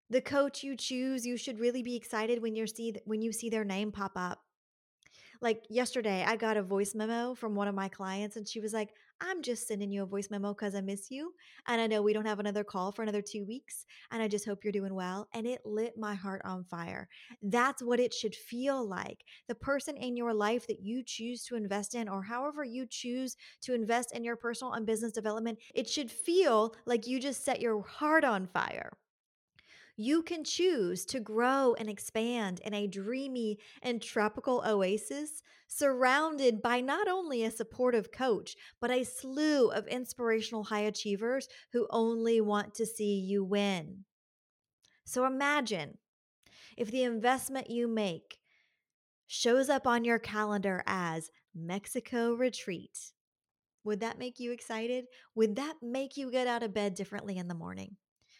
The 0.09 0.21
coach 0.21 0.63
you 0.63 0.77
choose, 0.77 1.25
you 1.25 1.35
should 1.35 1.59
really 1.59 1.83
be 1.83 1.95
excited 1.95 2.41
when 2.41 2.55
you 2.55 2.67
see 2.67 2.95
when 3.05 3.21
you 3.21 3.33
see 3.33 3.49
their 3.49 3.65
name 3.65 3.91
pop 3.91 4.13
up. 4.15 4.39
Like 5.41 5.65
yesterday, 5.70 6.24
I 6.25 6.36
got 6.36 6.58
a 6.58 6.63
voice 6.63 6.96
memo 6.96 7.36
from 7.36 7.56
one 7.56 7.67
of 7.67 7.75
my 7.75 7.89
clients, 7.89 8.36
and 8.36 8.48
she 8.48 8.60
was 8.60 8.74
like, 8.74 8.89
I'm 9.20 9.41
just 9.41 9.67
sending 9.67 9.91
you 9.91 10.03
a 10.03 10.06
voice 10.06 10.29
memo 10.29 10.53
because 10.53 10.75
I 10.75 10.82
miss 10.82 11.10
you. 11.10 11.34
And 11.67 11.82
I 11.82 11.88
know 11.88 12.01
we 12.01 12.13
don't 12.13 12.27
have 12.27 12.39
another 12.39 12.63
call 12.63 12.91
for 12.91 13.01
another 13.01 13.22
two 13.22 13.46
weeks. 13.46 13.86
And 14.12 14.22
I 14.22 14.27
just 14.27 14.46
hope 14.46 14.63
you're 14.63 14.72
doing 14.72 14.94
well. 14.94 15.27
And 15.34 15.48
it 15.48 15.62
lit 15.65 15.98
my 15.98 16.13
heart 16.13 16.41
on 16.46 16.63
fire. 16.63 17.08
That's 17.41 17.82
what 17.82 18.00
it 18.00 18.13
should 18.13 18.36
feel 18.36 18.88
like. 18.88 19.24
The 19.48 19.56
person 19.56 19.98
in 19.98 20.15
your 20.15 20.34
life 20.34 20.67
that 20.67 20.82
you 20.82 21.03
choose 21.03 21.44
to 21.46 21.56
invest 21.56 21.96
in, 21.96 22.08
or 22.08 22.22
however 22.22 22.63
you 22.63 22.86
choose 22.88 23.36
to 23.62 23.74
invest 23.74 24.15
in 24.15 24.24
your 24.24 24.36
personal 24.36 24.74
and 24.74 24.86
business 24.86 25.13
development, 25.13 25.58
it 25.74 25.89
should 25.89 26.12
feel 26.12 26.75
like 26.86 27.08
you 27.08 27.20
just 27.20 27.44
set 27.44 27.60
your 27.60 27.82
heart 27.82 28.24
on 28.24 28.46
fire. 28.46 28.91
You 29.99 30.21
can 30.21 30.43
choose 30.43 31.05
to 31.05 31.19
grow 31.19 31.73
and 31.73 31.89
expand 31.89 32.61
in 32.63 32.75
a 32.75 32.85
dreamy 32.85 33.57
and 33.81 33.99
tropical 33.99 34.63
oasis 34.65 35.41
surrounded 35.67 36.61
by 36.61 36.81
not 36.81 37.07
only 37.07 37.43
a 37.43 37.49
supportive 37.49 38.11
coach, 38.11 38.55
but 38.79 38.91
a 38.91 39.03
slew 39.03 39.71
of 39.71 39.87
inspirational 39.87 40.65
high 40.65 40.81
achievers 40.81 41.47
who 41.73 41.87
only 41.89 42.39
want 42.39 42.75
to 42.75 42.85
see 42.85 43.19
you 43.19 43.43
win. 43.43 44.05
So 45.03 45.25
imagine 45.25 45.97
if 46.77 46.91
the 46.91 47.01
investment 47.01 47.71
you 47.71 47.87
make 47.87 48.37
shows 49.25 49.67
up 49.67 49.87
on 49.87 50.05
your 50.05 50.19
calendar 50.19 50.83
as 50.85 51.31
Mexico 51.55 52.33
retreat. 52.33 53.13
Would 53.83 54.01
that 54.01 54.19
make 54.19 54.39
you 54.39 54.51
excited? 54.51 55.05
Would 55.33 55.55
that 55.55 55.77
make 55.81 56.17
you 56.17 56.29
get 56.29 56.45
out 56.45 56.61
of 56.61 56.73
bed 56.73 56.93
differently 56.93 57.37
in 57.37 57.47
the 57.47 57.55
morning? 57.55 57.95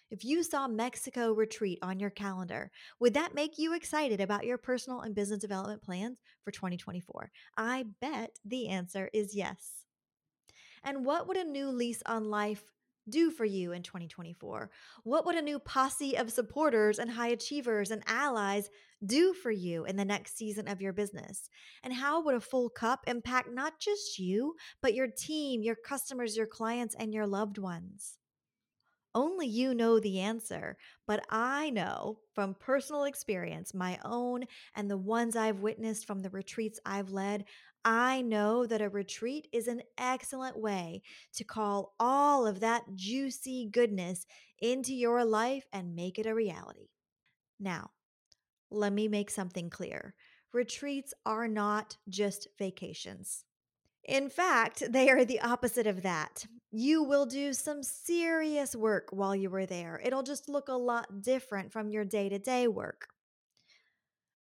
If 0.10 0.24
you 0.24 0.42
saw 0.42 0.68
Mexico 0.68 1.34
retreat 1.34 1.80
on 1.82 2.00
your 2.00 2.10
calendar, 2.10 2.72
would 3.00 3.14
that 3.16 3.36
make 3.36 3.58
you 3.58 3.74
excited 3.74 4.22
about 4.22 4.46
your 4.46 4.58
personal 4.58 5.02
and 5.02 5.14
business 5.14 5.40
development 5.40 5.82
plans 5.82 6.18
for 6.46 6.52
2024? 6.52 7.30
I 7.58 7.86
bet 8.00 8.40
the 8.46 8.70
answer 8.70 9.10
is 9.14 9.36
yes. 9.36 9.86
And 10.84 11.06
what 11.06 11.28
would 11.28 11.36
a 11.36 11.44
new 11.44 11.70
lease 11.70 12.02
on 12.06 12.30
life 12.30 12.64
do 13.10 13.32
for 13.32 13.44
you 13.44 13.74
in 13.74 13.84
2024? 13.84 14.70
What 15.04 15.26
would 15.26 15.36
a 15.36 15.42
new 15.42 15.60
posse 15.60 16.18
of 16.18 16.32
supporters 16.32 17.00
and 17.00 17.10
high 17.10 17.30
achievers 17.30 17.92
and 17.92 18.02
allies 18.08 18.70
do 19.06 19.34
for 19.34 19.52
you 19.52 19.84
in 19.86 19.98
the 19.98 20.06
next 20.06 20.38
season 20.38 20.70
of 20.70 20.82
your 20.82 20.94
business? 20.94 21.50
And 21.84 21.94
how 21.94 22.24
would 22.24 22.36
a 22.36 22.40
full 22.40 22.70
cup 22.70 23.02
impact 23.08 23.50
not 23.52 23.80
just 23.80 24.20
you, 24.20 24.56
but 24.82 24.94
your 24.94 25.08
team, 25.08 25.64
your 25.64 25.76
customers, 25.76 26.38
your 26.38 26.48
clients, 26.48 26.96
and 26.98 27.14
your 27.14 27.28
loved 27.28 27.58
ones? 27.58 28.18
Only 29.18 29.48
you 29.48 29.74
know 29.74 30.00
the 30.00 30.20
answer, 30.20 30.78
but 31.08 31.26
I 31.32 31.72
know 31.72 32.20
from 32.36 32.54
personal 32.54 33.04
experience, 33.06 33.74
my 33.74 34.00
own 34.06 34.46
and 34.76 34.92
the 34.92 34.98
ones 34.98 35.36
I've 35.36 35.62
witnessed 35.62 36.06
from 36.06 36.22
the 36.22 36.30
retreats 36.30 36.80
I've 36.86 37.10
led, 37.10 37.46
I 37.84 38.22
know 38.22 38.68
that 38.68 38.82
a 38.82 38.90
retreat 38.90 39.48
is 39.52 39.68
an 39.68 39.82
excellent 39.98 40.58
way 40.60 41.02
to 41.34 41.44
call 41.44 41.96
all 42.00 42.46
of 42.46 42.60
that 42.60 42.84
juicy 42.94 43.66
goodness 43.72 44.28
into 44.60 44.94
your 44.94 45.26
life 45.26 45.66
and 45.74 45.96
make 45.96 46.20
it 46.20 46.28
a 46.28 46.36
reality. 46.36 46.90
Now, 47.60 47.92
let 48.72 48.94
me 48.94 49.08
make 49.10 49.32
something 49.32 49.70
clear 49.72 50.16
retreats 50.54 51.14
are 51.26 51.50
not 51.50 51.98
just 52.10 52.48
vacations. 52.60 53.47
In 54.08 54.30
fact, 54.30 54.84
they 54.90 55.10
are 55.10 55.26
the 55.26 55.42
opposite 55.42 55.86
of 55.86 56.02
that. 56.04 56.46
You 56.72 57.04
will 57.04 57.26
do 57.26 57.54
some 57.54 57.84
serious 57.84 58.76
work 58.76 59.10
while 59.12 59.36
you 59.36 59.54
are 59.54 59.66
there. 59.66 60.02
It'll 60.04 60.24
just 60.24 60.48
look 60.48 60.70
a 60.70 60.74
lot 60.74 61.22
different 61.22 61.74
from 61.74 61.90
your 61.90 62.06
day 62.06 62.30
to 62.30 62.40
day 62.40 62.68
work. 62.68 63.10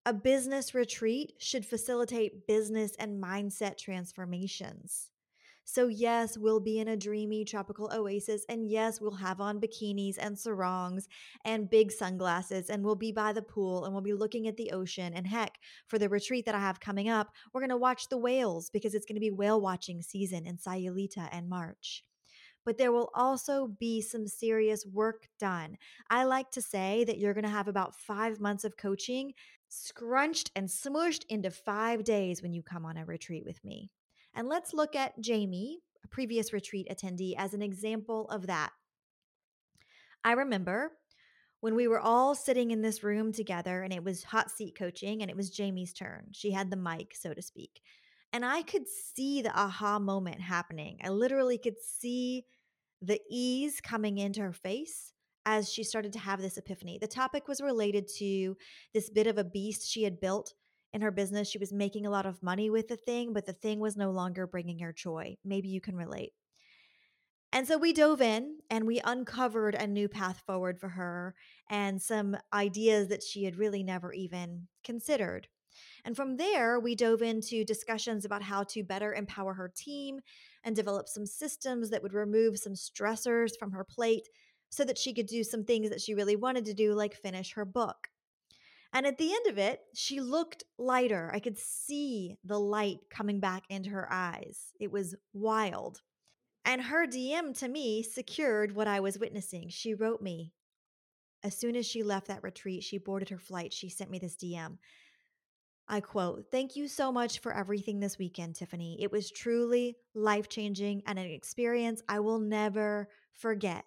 A 0.05 0.13
business 0.13 0.75
retreat 0.75 1.33
should 1.39 1.65
facilitate 1.65 2.47
business 2.47 2.93
and 2.99 3.23
mindset 3.23 3.79
transformations. 3.79 5.09
So, 5.65 5.89
yes, 5.89 6.37
we'll 6.37 6.61
be 6.61 6.79
in 6.79 6.89
a 6.89 6.97
dreamy 6.97 7.45
tropical 7.45 7.91
oasis. 7.95 8.45
And 8.49 8.69
yes, 8.71 9.01
we'll 9.01 9.13
have 9.13 9.41
on 9.41 9.61
bikinis 9.61 10.17
and 10.19 10.39
sarongs 10.39 11.09
and 11.45 11.71
big 11.71 11.91
sunglasses. 11.91 12.71
And 12.71 12.85
we'll 12.85 12.95
be 12.95 13.13
by 13.13 13.33
the 13.33 13.43
pool 13.43 13.85
and 13.85 13.93
we'll 13.93 14.03
be 14.03 14.13
looking 14.13 14.47
at 14.47 14.57
the 14.57 14.73
ocean. 14.73 15.13
And 15.15 15.27
heck, 15.27 15.59
for 15.87 15.99
the 15.99 16.09
retreat 16.09 16.47
that 16.47 16.55
I 16.55 16.61
have 16.61 16.81
coming 16.81 17.09
up, 17.09 17.33
we're 17.53 17.61
going 17.61 17.71
to 17.71 17.77
watch 17.77 18.09
the 18.09 18.19
whales 18.19 18.71
because 18.71 18.95
it's 18.95 19.07
going 19.07 19.17
to 19.17 19.21
be 19.21 19.31
whale 19.31 19.61
watching 19.61 20.03
season 20.03 20.47
in 20.47 20.57
Sayulita 20.57 21.29
and 21.33 21.49
March 21.49 22.05
but 22.65 22.79
there 22.79 22.93
will 22.93 23.11
also 23.15 23.69
be 23.79 24.01
some 24.01 24.27
serious 24.27 24.87
work 24.87 25.29
done. 25.39 25.77
I 26.11 26.25
like 26.25 26.51
to 26.53 26.63
say 26.63 27.05
that 27.05 27.19
you're 27.19 27.35
going 27.35 27.45
to 27.45 27.51
have 27.51 27.69
about 27.69 27.95
five 27.95 28.41
months 28.41 28.65
of 28.65 28.77
coaching 28.77 29.35
scrunched 29.69 30.51
and 30.55 30.69
smushed 30.69 31.25
into 31.29 31.51
five 31.51 32.05
days 32.05 32.43
when 32.43 32.53
you 32.53 32.63
come 32.63 32.85
on 32.85 32.97
a 32.97 33.05
retreat 33.05 33.45
with 33.45 33.63
me. 33.65 33.91
And 34.35 34.49
let's 34.49 34.75
look 34.75 34.97
at 34.97 35.21
Jamie, 35.21 35.81
a 36.05 36.09
previous 36.09 36.53
retreat 36.53 36.89
attendee, 36.91 37.35
as 37.37 37.55
an 37.55 37.63
example 37.63 38.29
of 38.31 38.47
that. 38.47 38.71
I 40.25 40.33
remember 40.33 40.93
when 41.61 41.75
we 41.75 41.89
were 41.89 42.01
all 42.01 42.35
sitting 42.35 42.71
in 42.71 42.83
this 42.83 43.03
room 43.03 43.33
together 43.33 43.83
and 43.83 43.93
it 43.93 44.05
was 44.05 44.25
hot 44.25 44.51
seat 44.51 44.77
coaching 44.77 45.23
and 45.23 45.31
it 45.31 45.37
was 45.37 45.51
Jamie's 45.51 45.93
turn. 45.93 46.27
She 46.33 46.51
had 46.51 46.71
the 46.71 46.77
mic, 46.77 47.15
so 47.15 47.33
to 47.33 47.41
speak. 47.41 47.81
And 48.33 48.45
I 48.45 48.63
could 48.63 48.89
see 48.89 49.43
the 49.43 49.57
aha 49.57 49.99
moment 49.99 50.41
happening. 50.41 50.99
I 51.05 51.11
literally 51.11 51.57
could 51.57 51.77
see 51.81 52.45
the 53.01 53.21
ease 53.31 53.81
coming 53.81 54.19
into 54.19 54.41
her 54.41 54.53
face 54.53 55.13
as 55.47 55.73
she 55.73 55.85
started 55.85 56.13
to 56.15 56.19
have 56.19 56.41
this 56.41 56.57
epiphany. 56.57 56.99
The 56.99 57.07
topic 57.07 57.49
was 57.49 57.61
related 57.61 58.09
to 58.19 58.57
this 58.93 59.11
bit 59.11 59.27
of 59.27 59.39
a 59.39 59.45
beast 59.45 59.91
she 59.91 60.03
had 60.03 60.21
built 60.21 60.55
in 60.95 61.03
her 61.03 61.11
business. 61.11 61.49
She 61.49 61.59
was 61.59 61.73
making 61.73 62.07
a 62.07 62.11
lot 62.11 62.25
of 62.25 62.43
money 62.43 62.71
with 62.71 62.89
the 62.89 62.97
thing, 62.97 63.33
but 63.33 63.45
the 63.45 63.53
thing 63.53 63.81
was 63.81 63.97
no 63.97 64.13
longer 64.13 64.47
bringing 64.47 64.79
her 64.79 64.93
joy. 64.93 65.37
Maybe 65.45 65.69
you 65.69 65.81
can 65.81 65.97
relate. 65.97 66.33
And 67.53 67.69
so 67.69 67.77
we 67.77 67.93
dove 67.93 68.21
in 68.21 68.59
and 68.71 68.87
we 68.87 69.01
uncovered 69.05 69.75
a 69.75 69.87
new 69.87 70.09
path 70.09 70.43
forward 70.47 70.79
for 70.79 70.89
her 70.89 71.35
and 71.69 72.01
some 72.01 72.37
ideas 72.53 73.09
that 73.09 73.23
she 73.23 73.45
had 73.45 73.57
really 73.57 73.83
never 73.83 74.13
even 74.13 74.69
considered. 74.83 75.49
And 76.05 76.17
from 76.17 76.37
there, 76.37 76.79
we 76.79 76.95
dove 76.95 77.23
into 77.23 77.65
discussions 77.65 78.25
about 78.25 78.43
how 78.43 78.63
to 78.65 78.85
better 78.85 79.15
empower 79.15 79.55
her 79.55 79.73
team 79.75 80.21
and 80.63 80.77
develop 80.77 81.09
some 81.09 81.27
systems 81.27 81.91
that 81.91 82.03
would 82.03 82.15
remove 82.15 82.59
some 82.59 82.75
stressors 82.75 83.59
from 83.59 83.73
her 83.73 83.85
plate 83.85 84.29
so 84.71 84.85
that 84.85 84.99
she 84.99 85.13
could 85.13 85.27
do 85.27 85.43
some 85.45 85.65
things 85.65 85.91
that 85.91 86.01
she 86.01 86.15
really 86.15 86.37
wanted 86.37 86.65
to 86.67 86.75
do, 86.75 86.95
like 86.95 87.15
finish 87.15 87.53
her 87.53 87.65
book. 87.65 88.09
And 88.95 89.07
at 89.07 89.19
the 89.19 89.33
end 89.33 89.49
of 89.49 89.59
it, 89.59 89.81
she 89.93 90.21
looked 90.21 90.63
lighter. 90.79 91.29
I 91.35 91.41
could 91.41 91.59
see 91.59 92.37
the 92.45 92.61
light 92.61 93.01
coming 93.11 93.41
back 93.41 93.65
into 93.69 93.91
her 93.91 94.07
eyes. 94.11 94.73
It 94.79 94.93
was 94.93 95.17
wild. 95.33 96.01
And 96.65 96.81
her 96.81 97.05
DM 97.05 97.59
to 97.59 97.69
me 97.69 98.05
secured 98.05 98.75
what 98.75 98.87
I 98.87 99.01
was 99.01 99.19
witnessing. 99.19 99.69
She 99.69 99.95
wrote 99.95 100.23
me. 100.23 100.53
As 101.43 101.57
soon 101.57 101.75
as 101.75 101.87
she 101.87 102.05
left 102.05 102.29
that 102.29 102.45
retreat, 102.45 102.85
she 102.85 102.99
boarded 102.99 103.31
her 103.31 103.39
flight. 103.39 103.73
She 103.73 103.89
sent 103.91 104.11
me 104.11 104.21
this 104.21 104.37
DM. 104.37 104.79
I 105.89 106.01
quote, 106.01 106.45
Thank 106.51 106.77
you 106.77 106.87
so 106.89 107.13
much 107.13 107.41
for 107.41 107.53
everything 107.53 107.99
this 107.99 108.17
weekend, 108.17 108.55
Tiffany. 108.55 108.97
It 109.03 109.11
was 109.11 109.31
truly 109.31 109.97
life 110.15 110.49
changing 110.49 111.03
and 111.07 111.19
an 111.19 111.27
experience 111.27 112.01
I 112.09 112.21
will 112.21 112.39
never 112.39 113.09
forget. 113.33 113.85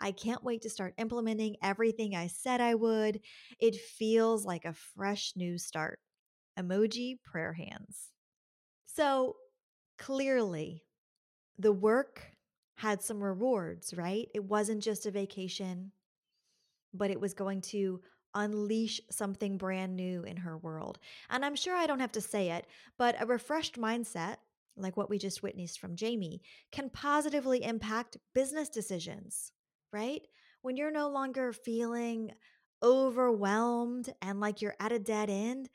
I 0.00 0.12
can't 0.12 0.44
wait 0.44 0.62
to 0.62 0.70
start 0.70 0.94
implementing 0.98 1.56
everything 1.62 2.14
I 2.14 2.26
said 2.26 2.60
I 2.60 2.74
would. 2.74 3.20
It 3.58 3.76
feels 3.76 4.44
like 4.44 4.64
a 4.64 4.72
fresh 4.72 5.32
new 5.36 5.58
start. 5.58 6.00
Emoji 6.58 7.22
prayer 7.22 7.52
hands. 7.52 8.12
So 8.86 9.36
clearly, 9.98 10.84
the 11.58 11.72
work 11.72 12.36
had 12.76 13.02
some 13.02 13.22
rewards, 13.22 13.94
right? 13.94 14.28
It 14.34 14.44
wasn't 14.44 14.82
just 14.82 15.06
a 15.06 15.10
vacation, 15.10 15.92
but 16.92 17.10
it 17.10 17.20
was 17.20 17.34
going 17.34 17.62
to 17.62 18.00
unleash 18.34 19.00
something 19.10 19.56
brand 19.56 19.96
new 19.96 20.22
in 20.22 20.36
her 20.38 20.58
world. 20.58 20.98
And 21.30 21.44
I'm 21.44 21.56
sure 21.56 21.74
I 21.74 21.86
don't 21.86 22.00
have 22.00 22.12
to 22.12 22.20
say 22.20 22.50
it, 22.50 22.66
but 22.98 23.20
a 23.20 23.26
refreshed 23.26 23.78
mindset, 23.78 24.36
like 24.76 24.96
what 24.96 25.08
we 25.08 25.18
just 25.18 25.42
witnessed 25.42 25.80
from 25.80 25.96
Jamie, 25.96 26.42
can 26.70 26.90
positively 26.90 27.64
impact 27.64 28.18
business 28.34 28.68
decisions 28.68 29.52
right? 29.96 30.20
When 30.60 30.76
you're 30.76 30.90
no 30.90 31.08
longer 31.08 31.54
feeling 31.54 32.32
overwhelmed 32.82 34.12
and 34.20 34.40
like 34.40 34.60
you're 34.60 34.76
at 34.78 34.92
a 34.92 34.98
dead 34.98 35.30
end, 35.30 35.70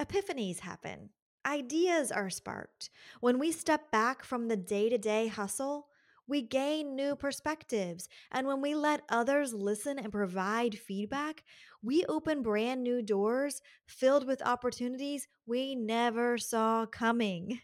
epiphanies 0.00 0.60
happen. 0.60 1.10
Ideas 1.44 2.12
are 2.12 2.30
sparked. 2.30 2.90
When 3.20 3.40
we 3.40 3.50
step 3.50 3.90
back 3.90 4.22
from 4.22 4.46
the 4.46 4.56
day 4.56 4.88
to 4.88 4.96
day 4.96 5.26
hustle, 5.26 5.88
we 6.28 6.40
gain 6.40 6.94
new 6.94 7.16
perspectives. 7.16 8.08
And 8.30 8.46
when 8.46 8.62
we 8.62 8.76
let 8.76 9.02
others 9.08 9.52
listen 9.52 9.98
and 9.98 10.12
provide 10.12 10.78
feedback, 10.78 11.42
we 11.82 12.04
open 12.08 12.42
brand 12.42 12.84
new 12.84 13.02
doors 13.02 13.60
filled 13.88 14.24
with 14.24 14.40
opportunities 14.46 15.26
we 15.46 15.74
never 15.74 16.38
saw 16.38 16.86
coming. 16.86 17.58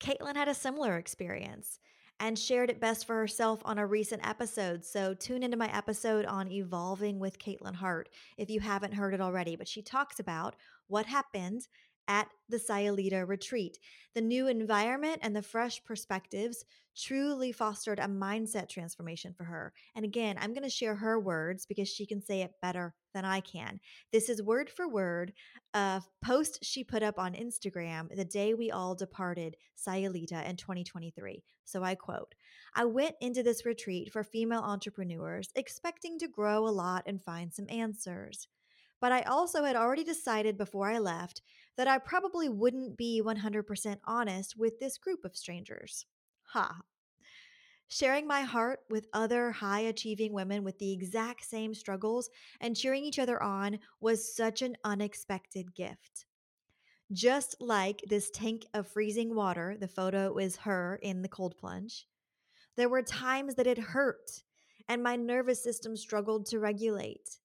Caitlin 0.00 0.36
had 0.36 0.48
a 0.48 0.54
similar 0.54 0.98
experience 0.98 1.78
and 2.20 2.38
shared 2.38 2.70
it 2.70 2.80
best 2.80 3.06
for 3.06 3.14
herself 3.14 3.60
on 3.64 3.78
a 3.78 3.86
recent 3.86 4.26
episode. 4.26 4.84
So 4.84 5.14
tune 5.14 5.42
into 5.42 5.56
my 5.56 5.74
episode 5.74 6.24
on 6.26 6.50
evolving 6.50 7.18
with 7.18 7.38
Caitlin 7.38 7.74
Hart 7.74 8.08
if 8.36 8.50
you 8.50 8.60
haven't 8.60 8.94
heard 8.94 9.14
it 9.14 9.20
already. 9.20 9.56
But 9.56 9.68
she 9.68 9.82
talks 9.82 10.18
about 10.18 10.56
what 10.88 11.06
happened 11.06 11.68
at 12.08 12.28
the 12.48 12.56
Sayulita 12.56 13.28
retreat. 13.28 13.78
The 14.14 14.20
new 14.22 14.48
environment 14.48 15.20
and 15.22 15.36
the 15.36 15.42
fresh 15.42 15.84
perspectives 15.84 16.64
truly 16.96 17.52
fostered 17.52 18.00
a 18.00 18.06
mindset 18.06 18.68
transformation 18.68 19.32
for 19.32 19.44
her. 19.44 19.72
And 19.94 20.04
again, 20.04 20.36
I'm 20.40 20.52
going 20.52 20.64
to 20.64 20.70
share 20.70 20.96
her 20.96 21.20
words 21.20 21.66
because 21.66 21.88
she 21.88 22.06
can 22.06 22.20
say 22.20 22.40
it 22.40 22.54
better 22.60 22.94
than 23.14 23.24
I 23.24 23.40
can. 23.40 23.78
This 24.10 24.28
is 24.28 24.42
word 24.42 24.68
for 24.68 24.88
word 24.88 25.32
a 25.74 26.02
post 26.24 26.64
she 26.64 26.82
put 26.82 27.02
up 27.02 27.18
on 27.18 27.34
Instagram 27.34 28.08
the 28.16 28.24
day 28.24 28.54
we 28.54 28.70
all 28.70 28.94
departed 28.94 29.56
Sayulita 29.76 30.48
in 30.48 30.56
2023. 30.56 31.44
So 31.64 31.84
I 31.84 31.94
quote 31.94 32.34
I 32.74 32.84
went 32.86 33.14
into 33.20 33.42
this 33.42 33.64
retreat 33.64 34.12
for 34.12 34.24
female 34.24 34.62
entrepreneurs 34.62 35.50
expecting 35.54 36.18
to 36.18 36.28
grow 36.28 36.66
a 36.66 36.70
lot 36.70 37.04
and 37.06 37.22
find 37.22 37.52
some 37.52 37.66
answers. 37.68 38.48
But 39.00 39.12
I 39.12 39.22
also 39.22 39.62
had 39.62 39.76
already 39.76 40.04
decided 40.04 40.58
before 40.58 40.88
I 40.88 40.98
left 40.98 41.42
that 41.78 41.88
I 41.88 41.96
probably 41.96 42.48
wouldn't 42.48 42.98
be 42.98 43.22
100% 43.24 43.96
honest 44.04 44.58
with 44.58 44.80
this 44.80 44.98
group 44.98 45.24
of 45.24 45.36
strangers. 45.36 46.04
Ha. 46.52 46.80
Sharing 47.86 48.26
my 48.26 48.42
heart 48.42 48.80
with 48.90 49.06
other 49.14 49.52
high 49.52 49.80
achieving 49.80 50.34
women 50.34 50.64
with 50.64 50.78
the 50.78 50.92
exact 50.92 51.44
same 51.44 51.72
struggles 51.72 52.28
and 52.60 52.76
cheering 52.76 53.04
each 53.04 53.18
other 53.18 53.42
on 53.42 53.78
was 54.00 54.36
such 54.36 54.60
an 54.60 54.76
unexpected 54.84 55.74
gift. 55.74 56.26
Just 57.12 57.56
like 57.60 58.02
this 58.08 58.28
tank 58.30 58.66
of 58.74 58.86
freezing 58.86 59.34
water, 59.34 59.76
the 59.80 59.88
photo 59.88 60.36
is 60.36 60.56
her 60.56 60.98
in 61.00 61.22
the 61.22 61.28
cold 61.28 61.56
plunge. 61.56 62.06
There 62.76 62.90
were 62.90 63.02
times 63.02 63.54
that 63.54 63.66
it 63.66 63.78
hurt 63.78 64.42
and 64.88 65.02
my 65.02 65.16
nervous 65.16 65.62
system 65.62 65.96
struggled 65.96 66.46
to 66.46 66.58
regulate. 66.58 67.38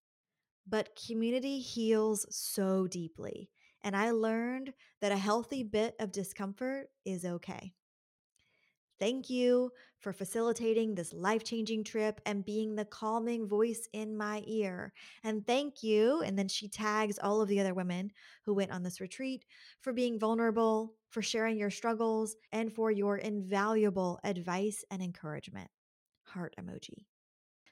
But 0.67 0.99
community 1.07 1.59
heals 1.59 2.25
so 2.29 2.87
deeply. 2.87 3.49
And 3.83 3.95
I 3.95 4.11
learned 4.11 4.73
that 5.01 5.11
a 5.11 5.17
healthy 5.17 5.63
bit 5.63 5.95
of 5.99 6.11
discomfort 6.11 6.87
is 7.05 7.25
okay. 7.25 7.73
Thank 8.99 9.29
you 9.29 9.71
for 9.99 10.13
facilitating 10.13 10.95
this 10.95 11.11
life 11.13 11.43
changing 11.43 11.83
trip 11.83 12.21
and 12.25 12.45
being 12.45 12.75
the 12.75 12.85
calming 12.85 13.47
voice 13.47 13.87
in 13.91 14.15
my 14.15 14.43
ear. 14.45 14.93
And 15.23 15.45
thank 15.45 15.83
you. 15.83 16.21
And 16.21 16.37
then 16.37 16.47
she 16.47 16.69
tags 16.69 17.19
all 17.21 17.41
of 17.41 17.49
the 17.49 17.59
other 17.59 17.73
women 17.73 18.11
who 18.45 18.53
went 18.53 18.71
on 18.71 18.83
this 18.83 19.01
retreat 19.01 19.43
for 19.81 19.91
being 19.91 20.19
vulnerable, 20.19 20.93
for 21.09 21.21
sharing 21.21 21.57
your 21.57 21.71
struggles, 21.71 22.35
and 22.51 22.71
for 22.71 22.91
your 22.91 23.17
invaluable 23.17 24.19
advice 24.23 24.85
and 24.89 25.01
encouragement. 25.01 25.69
Heart 26.23 26.55
emoji. 26.59 27.05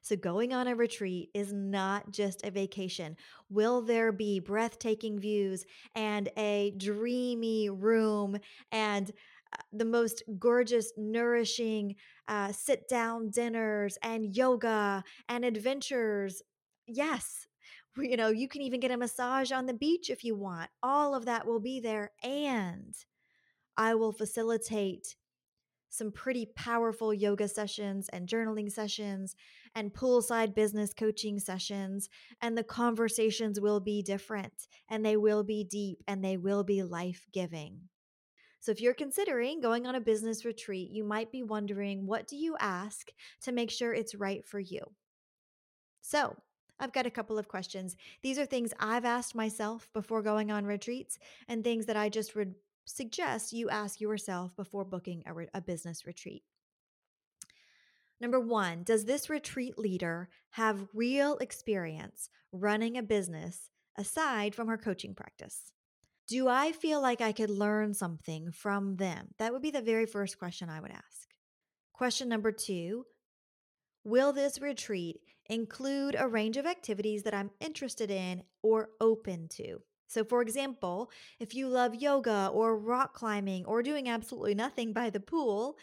So, 0.01 0.15
going 0.15 0.53
on 0.53 0.67
a 0.67 0.75
retreat 0.75 1.29
is 1.34 1.53
not 1.53 2.12
just 2.12 2.43
a 2.43 2.51
vacation. 2.51 3.15
Will 3.50 3.81
there 3.81 4.12
be 4.12 4.39
breathtaking 4.39 5.20
views 5.20 5.65
and 5.96 6.29
a 6.38 6.74
dreamy 6.77 7.70
room 7.70 8.38
and 8.72 9.12
uh, 9.53 9.62
the 9.74 9.86
most 9.86 10.24
gorgeous, 10.39 10.91
nourishing 10.98 11.96
uh, 12.27 12.51
sit 12.51 12.88
down 12.88 13.29
dinners 13.29 13.98
and 14.01 14.36
yoga 14.36 15.03
and 15.29 15.46
adventures? 15.46 16.41
Yes. 16.88 17.48
You 17.98 18.15
know, 18.15 18.29
you 18.29 18.48
can 18.48 18.62
even 18.62 18.79
get 18.79 18.91
a 18.91 18.98
massage 18.98 19.51
on 19.51 19.65
the 19.65 19.74
beach 19.74 20.10
if 20.10 20.24
you 20.24 20.34
want. 20.36 20.70
All 20.81 21.13
of 21.13 21.25
that 21.25 21.46
will 21.46 21.60
be 21.60 21.79
there. 21.81 22.12
And 22.24 22.96
I 23.77 23.96
will 23.96 24.12
facilitate 24.12 25.15
some 25.91 26.12
pretty 26.12 26.48
powerful 26.55 27.13
yoga 27.13 27.48
sessions 27.48 28.10
and 28.12 28.27
journaling 28.27 28.71
sessions 28.71 29.36
and 29.75 29.93
poolside 29.93 30.55
business 30.55 30.93
coaching 30.93 31.38
sessions. 31.38 32.10
And 32.41 32.57
the 32.57 32.63
conversations 32.63 33.60
will 33.60 33.81
be 33.81 34.01
different 34.01 34.67
and 34.89 35.05
they 35.05 35.17
will 35.17 35.43
be 35.43 35.63
deep 35.63 35.99
and 36.08 36.23
they 36.23 36.38
will 36.38 36.63
be 36.63 36.82
life 36.82 37.25
giving. 37.32 37.82
So, 38.62 38.71
if 38.71 38.80
you're 38.80 38.93
considering 38.93 39.60
going 39.60 39.86
on 39.86 39.95
a 39.95 39.99
business 39.99 40.45
retreat, 40.45 40.91
you 40.91 41.04
might 41.04 41.32
be 41.32 41.43
wondering 41.43 42.06
what 42.06 42.27
do 42.27 42.36
you 42.38 42.56
ask 42.60 43.12
to 43.41 43.51
make 43.51 43.71
sure 43.71 43.93
it's 43.93 44.15
right 44.15 44.45
for 44.45 44.60
you? 44.60 44.82
So, 46.01 46.36
I've 46.80 46.93
got 46.93 47.06
a 47.06 47.12
couple 47.12 47.38
of 47.38 47.47
questions. 47.47 47.95
These 48.21 48.39
are 48.39 48.45
things 48.45 48.73
I've 48.80 49.06
asked 49.06 49.36
myself 49.36 49.89
before 49.93 50.21
going 50.21 50.51
on 50.51 50.65
retreats 50.65 51.19
and 51.47 51.63
things 51.63 51.86
that 51.88 51.97
I 51.97 52.10
just 52.10 52.36
would 52.36 52.56
suggest 52.86 53.54
you 53.54 53.70
ask 53.70 54.02
yourself 54.02 54.56
before 54.56 54.86
booking 54.86 55.24
a, 55.26 55.34
re- 55.34 55.48
a 55.54 55.62
business 55.62 56.06
retreat. 56.06 56.44
Number 58.20 58.39
one, 58.39 58.84
does 58.84 59.06
this 59.06 59.30
retreat 59.30 59.80
leader 59.80 60.30
have 60.52 60.88
real 60.94 61.38
experience 61.38 62.30
running 62.52 62.98
a 62.98 63.04
business 63.04 63.70
aside 63.98 64.54
from 64.54 64.67
her 64.67 64.78
coaching 64.78 65.15
practice? 65.15 65.72
Do 66.28 66.48
I 66.48 66.72
feel 66.72 67.02
like 67.02 67.20
I 67.20 67.32
could 67.32 67.50
learn 67.50 67.94
something 67.94 68.52
from 68.52 68.98
them? 68.98 69.30
That 69.39 69.52
would 69.52 69.62
be 69.62 69.72
the 69.72 69.82
very 69.82 70.06
first 70.06 70.38
question 70.38 70.70
I 70.70 70.80
would 70.80 70.91
ask. 70.91 71.28
Question 71.94 72.30
number 72.30 72.52
two 72.52 73.06
Will 74.04 74.34
this 74.34 74.62
retreat 74.62 75.17
include 75.48 76.15
a 76.17 76.28
range 76.28 76.58
of 76.58 76.65
activities 76.65 77.24
that 77.24 77.34
I'm 77.34 77.52
interested 77.60 78.10
in 78.10 78.44
or 78.63 78.89
open 79.00 79.48
to? 79.58 79.82
So, 80.12 80.26
for 80.26 80.41
example, 80.41 81.10
if 81.39 81.56
you 81.56 81.69
love 81.69 81.95
yoga 81.95 82.52
or 82.54 82.78
rock 82.78 83.13
climbing 83.13 83.63
or 83.63 83.82
doing 83.82 84.10
absolutely 84.10 84.54
nothing 84.54 84.91
by 84.91 85.10
the 85.10 85.21
pool, 85.21 85.78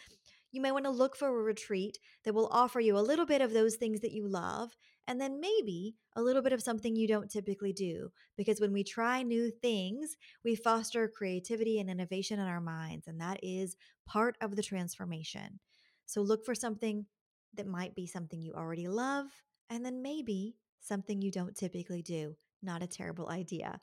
you 0.51 0.61
may 0.61 0.71
want 0.71 0.85
to 0.85 0.91
look 0.91 1.15
for 1.15 1.29
a 1.29 1.43
retreat 1.43 1.97
that 2.23 2.35
will 2.35 2.47
offer 2.51 2.79
you 2.79 2.95
a 2.95 3.01
little 3.01 3.25
bit 3.25 3.41
of 3.41 3.53
those 3.53 3.75
things 3.77 4.01
that 4.01 4.11
you 4.11 4.27
love 4.27 4.77
and 5.07 5.19
then 5.19 5.41
maybe 5.41 5.95
a 6.15 6.21
little 6.21 6.43
bit 6.43 6.53
of 6.53 6.61
something 6.61 6.95
you 6.95 7.07
don't 7.07 7.31
typically 7.31 7.73
do. 7.73 8.11
Because 8.37 8.61
when 8.61 8.71
we 8.71 8.83
try 8.83 9.23
new 9.23 9.49
things, 9.49 10.15
we 10.43 10.53
foster 10.53 11.07
creativity 11.07 11.79
and 11.79 11.89
innovation 11.89 12.39
in 12.39 12.45
our 12.45 12.61
minds, 12.61 13.07
and 13.07 13.19
that 13.19 13.39
is 13.41 13.77
part 14.05 14.37
of 14.41 14.55
the 14.55 14.61
transformation. 14.61 15.59
So, 16.05 16.21
look 16.21 16.45
for 16.45 16.53
something 16.53 17.07
that 17.55 17.65
might 17.65 17.95
be 17.95 18.05
something 18.05 18.39
you 18.39 18.53
already 18.53 18.87
love, 18.87 19.25
and 19.71 19.83
then 19.83 20.03
maybe 20.03 20.55
something 20.81 21.19
you 21.19 21.31
don't 21.31 21.57
typically 21.57 22.03
do. 22.03 22.35
Not 22.61 22.83
a 22.83 22.87
terrible 22.87 23.29
idea. 23.29 23.79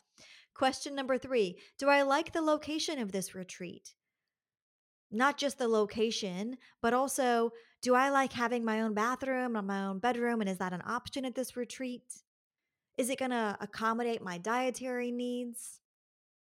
Question 0.55 0.95
number 0.95 1.19
three 1.19 1.59
Do 1.79 1.89
I 1.89 2.03
like 2.03 2.33
the 2.33 2.43
location 2.43 2.99
of 2.99 3.13
this 3.13 3.35
retreat? 3.35 3.95
Not 5.11 5.39
just 5.39 5.59
the 5.59 5.69
location, 5.69 6.57
but 6.83 6.93
also 6.93 7.53
do 7.83 7.95
I 7.95 8.11
like 8.11 8.33
having 8.33 8.65
my 8.65 8.81
own 8.81 8.95
bathroom 8.95 9.55
and 9.55 9.67
my 9.67 9.85
own 9.85 9.99
bedroom? 9.99 10.41
And 10.41 10.51
is 10.51 10.59
that 10.59 10.73
an 10.73 10.83
option 10.85 11.25
at 11.25 11.35
this 11.35 11.57
retreat? 11.57 12.03
Is 12.97 13.11
it 13.11 13.19
going 13.19 13.31
to 13.31 13.57
accommodate 13.61 14.23
my 14.23 14.39
dietary 14.39 15.13
needs? 15.13 15.81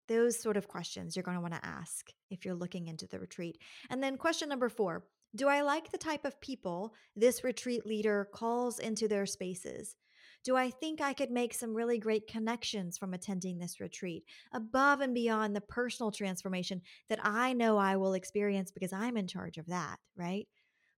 Those 0.08 0.40
sort 0.40 0.58
of 0.58 0.68
questions 0.68 1.16
you're 1.16 1.24
going 1.24 1.38
to 1.38 1.42
want 1.42 1.54
to 1.54 1.66
ask 1.66 2.12
if 2.30 2.44
you're 2.44 2.54
looking 2.54 2.88
into 2.88 3.08
the 3.08 3.20
retreat. 3.20 3.58
And 3.90 4.04
then 4.04 4.18
question 4.18 4.50
number 4.50 4.70
four 4.70 5.06
Do 5.34 5.48
I 5.48 5.62
like 5.62 5.92
the 5.92 5.98
type 5.98 6.26
of 6.26 6.42
people 6.42 6.94
this 7.16 7.44
retreat 7.44 7.86
leader 7.86 8.28
calls 8.34 8.80
into 8.80 9.08
their 9.08 9.26
spaces? 9.26 9.96
Do 10.44 10.58
I 10.58 10.70
think 10.70 11.00
I 11.00 11.14
could 11.14 11.32
make 11.32 11.54
some 11.54 11.74
really 11.74 11.98
great 11.98 12.28
connections 12.28 12.98
from 12.98 13.14
attending 13.14 13.60
this 13.60 13.80
retreat 13.80 14.26
above 14.52 15.00
and 15.00 15.14
beyond 15.14 15.56
the 15.56 15.62
personal 15.62 16.12
transformation 16.12 16.82
that 17.08 17.20
I 17.24 17.54
know 17.54 17.78
I 17.78 17.96
will 17.96 18.14
experience 18.14 18.72
because 18.72 18.92
I'm 18.92 19.16
in 19.16 19.28
charge 19.28 19.58
of 19.58 19.68
that, 19.68 19.98
right? 20.18 20.48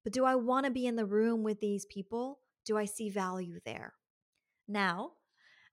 But 0.03 0.13
do 0.13 0.25
I 0.25 0.35
want 0.35 0.65
to 0.65 0.71
be 0.71 0.87
in 0.87 0.95
the 0.95 1.05
room 1.05 1.43
with 1.43 1.59
these 1.59 1.85
people? 1.85 2.39
Do 2.65 2.77
I 2.77 2.85
see 2.85 3.09
value 3.09 3.59
there? 3.65 3.93
Now, 4.67 5.11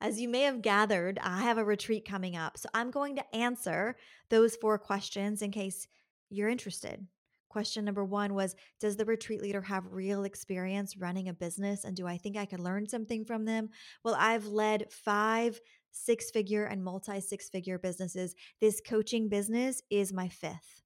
as 0.03 0.21
you 0.21 0.29
may 0.29 0.43
have 0.43 0.63
gathered, 0.63 1.19
I 1.23 1.43
have 1.43 1.59
a 1.59 1.65
retreat 1.65 2.05
coming 2.07 2.37
up. 2.37 2.59
So 2.59 2.69
I'm 2.75 2.91
going 2.91 3.17
to 3.17 3.37
answer 3.37 3.97
those 4.29 4.57
four 4.57 4.77
questions 4.79 5.43
in 5.43 5.51
case 5.51 5.87
you're 6.29 6.49
interested. 6.49 7.07
Question 7.53 7.85
number 7.85 8.03
one 8.03 8.33
was 8.33 8.57
Does 8.81 8.97
the 8.97 9.05
retreat 9.05 9.43
leader 9.43 9.61
have 9.61 9.85
real 9.93 10.25
experience 10.25 10.97
running 10.97 11.29
a 11.29 11.35
business? 11.35 11.85
And 11.85 11.95
do 11.95 12.07
I 12.07 12.17
think 12.17 12.39
I 12.39 12.47
could 12.47 12.61
learn 12.61 12.89
something 12.89 13.27
from 13.27 13.45
them? 13.45 13.69
Well, 14.03 14.17
I've 14.19 14.47
led 14.47 14.91
five 14.91 15.61
six 15.91 16.31
figure 16.31 16.65
and 16.65 16.83
multi 16.83 17.21
six 17.21 17.51
figure 17.51 17.79
businesses. 17.79 18.35
This 18.63 18.81
coaching 18.81 19.29
business 19.29 19.83
is 19.91 20.15
my 20.15 20.31
fifth. 20.31 20.81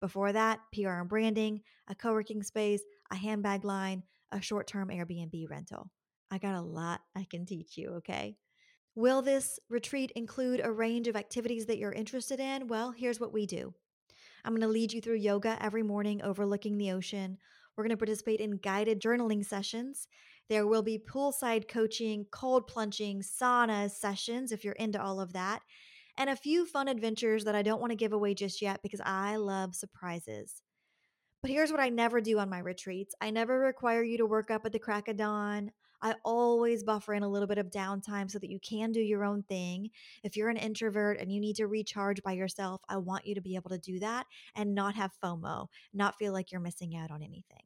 Before 0.00 0.32
that, 0.32 0.60
PR 0.72 1.00
and 1.00 1.08
branding, 1.08 1.60
a 1.86 1.94
co 1.94 2.12
working 2.12 2.42
space, 2.42 2.80
a 3.10 3.16
handbag 3.16 3.66
line, 3.66 4.02
a 4.32 4.40
short 4.40 4.66
term 4.66 4.88
Airbnb 4.88 5.50
rental. 5.50 5.90
I 6.30 6.38
got 6.38 6.54
a 6.54 6.62
lot 6.62 7.02
I 7.14 7.26
can 7.28 7.44
teach 7.44 7.76
you, 7.76 7.90
okay? 7.96 8.38
Will 8.94 9.20
this 9.20 9.60
retreat 9.68 10.12
include 10.16 10.62
a 10.64 10.72
range 10.72 11.08
of 11.08 11.16
activities 11.16 11.66
that 11.66 11.76
you're 11.76 11.92
interested 11.92 12.40
in? 12.40 12.68
Well, 12.68 12.92
here's 12.92 13.20
what 13.20 13.34
we 13.34 13.44
do 13.44 13.74
I'm 14.44 14.52
going 14.52 14.62
to 14.62 14.68
lead 14.68 14.92
you 14.92 15.00
through 15.00 15.16
yoga 15.16 15.56
every 15.60 15.82
morning 15.82 16.22
overlooking 16.22 16.78
the 16.78 16.92
ocean. 16.92 17.38
We're 17.76 17.84
going 17.84 17.90
to 17.90 17.96
participate 17.96 18.40
in 18.40 18.58
guided 18.58 19.00
journaling 19.00 19.44
sessions. 19.44 20.08
There 20.48 20.66
will 20.66 20.82
be 20.82 20.98
poolside 20.98 21.68
coaching, 21.68 22.26
cold 22.30 22.66
plunging, 22.66 23.22
sauna 23.22 23.90
sessions 23.90 24.52
if 24.52 24.64
you're 24.64 24.74
into 24.74 25.02
all 25.02 25.20
of 25.20 25.32
that, 25.32 25.62
and 26.16 26.30
a 26.30 26.36
few 26.36 26.64
fun 26.66 26.88
adventures 26.88 27.44
that 27.44 27.54
I 27.54 27.62
don't 27.62 27.80
want 27.80 27.90
to 27.90 27.96
give 27.96 28.12
away 28.12 28.34
just 28.34 28.62
yet 28.62 28.80
because 28.82 29.00
I 29.04 29.36
love 29.36 29.74
surprises. 29.74 30.62
But 31.42 31.50
here's 31.50 31.70
what 31.70 31.80
I 31.80 31.90
never 31.90 32.20
do 32.20 32.38
on 32.38 32.48
my 32.48 32.58
retreats 32.58 33.14
I 33.20 33.30
never 33.30 33.58
require 33.58 34.02
you 34.02 34.18
to 34.18 34.26
work 34.26 34.50
up 34.50 34.64
at 34.64 34.72
the 34.72 34.78
crack 34.78 35.08
of 35.08 35.16
dawn. 35.16 35.72
I 36.02 36.14
always 36.24 36.84
buffer 36.84 37.14
in 37.14 37.22
a 37.22 37.28
little 37.28 37.48
bit 37.48 37.58
of 37.58 37.70
downtime 37.70 38.30
so 38.30 38.38
that 38.38 38.50
you 38.50 38.60
can 38.60 38.92
do 38.92 39.00
your 39.00 39.24
own 39.24 39.42
thing. 39.42 39.90
If 40.22 40.36
you're 40.36 40.48
an 40.48 40.56
introvert 40.56 41.18
and 41.18 41.32
you 41.32 41.40
need 41.40 41.56
to 41.56 41.66
recharge 41.66 42.22
by 42.22 42.32
yourself, 42.32 42.82
I 42.88 42.98
want 42.98 43.26
you 43.26 43.34
to 43.34 43.40
be 43.40 43.56
able 43.56 43.70
to 43.70 43.78
do 43.78 43.98
that 44.00 44.26
and 44.54 44.74
not 44.74 44.94
have 44.94 45.12
FOMO, 45.22 45.68
not 45.92 46.16
feel 46.18 46.32
like 46.32 46.52
you're 46.52 46.60
missing 46.60 46.96
out 46.96 47.10
on 47.10 47.22
anything. 47.22 47.62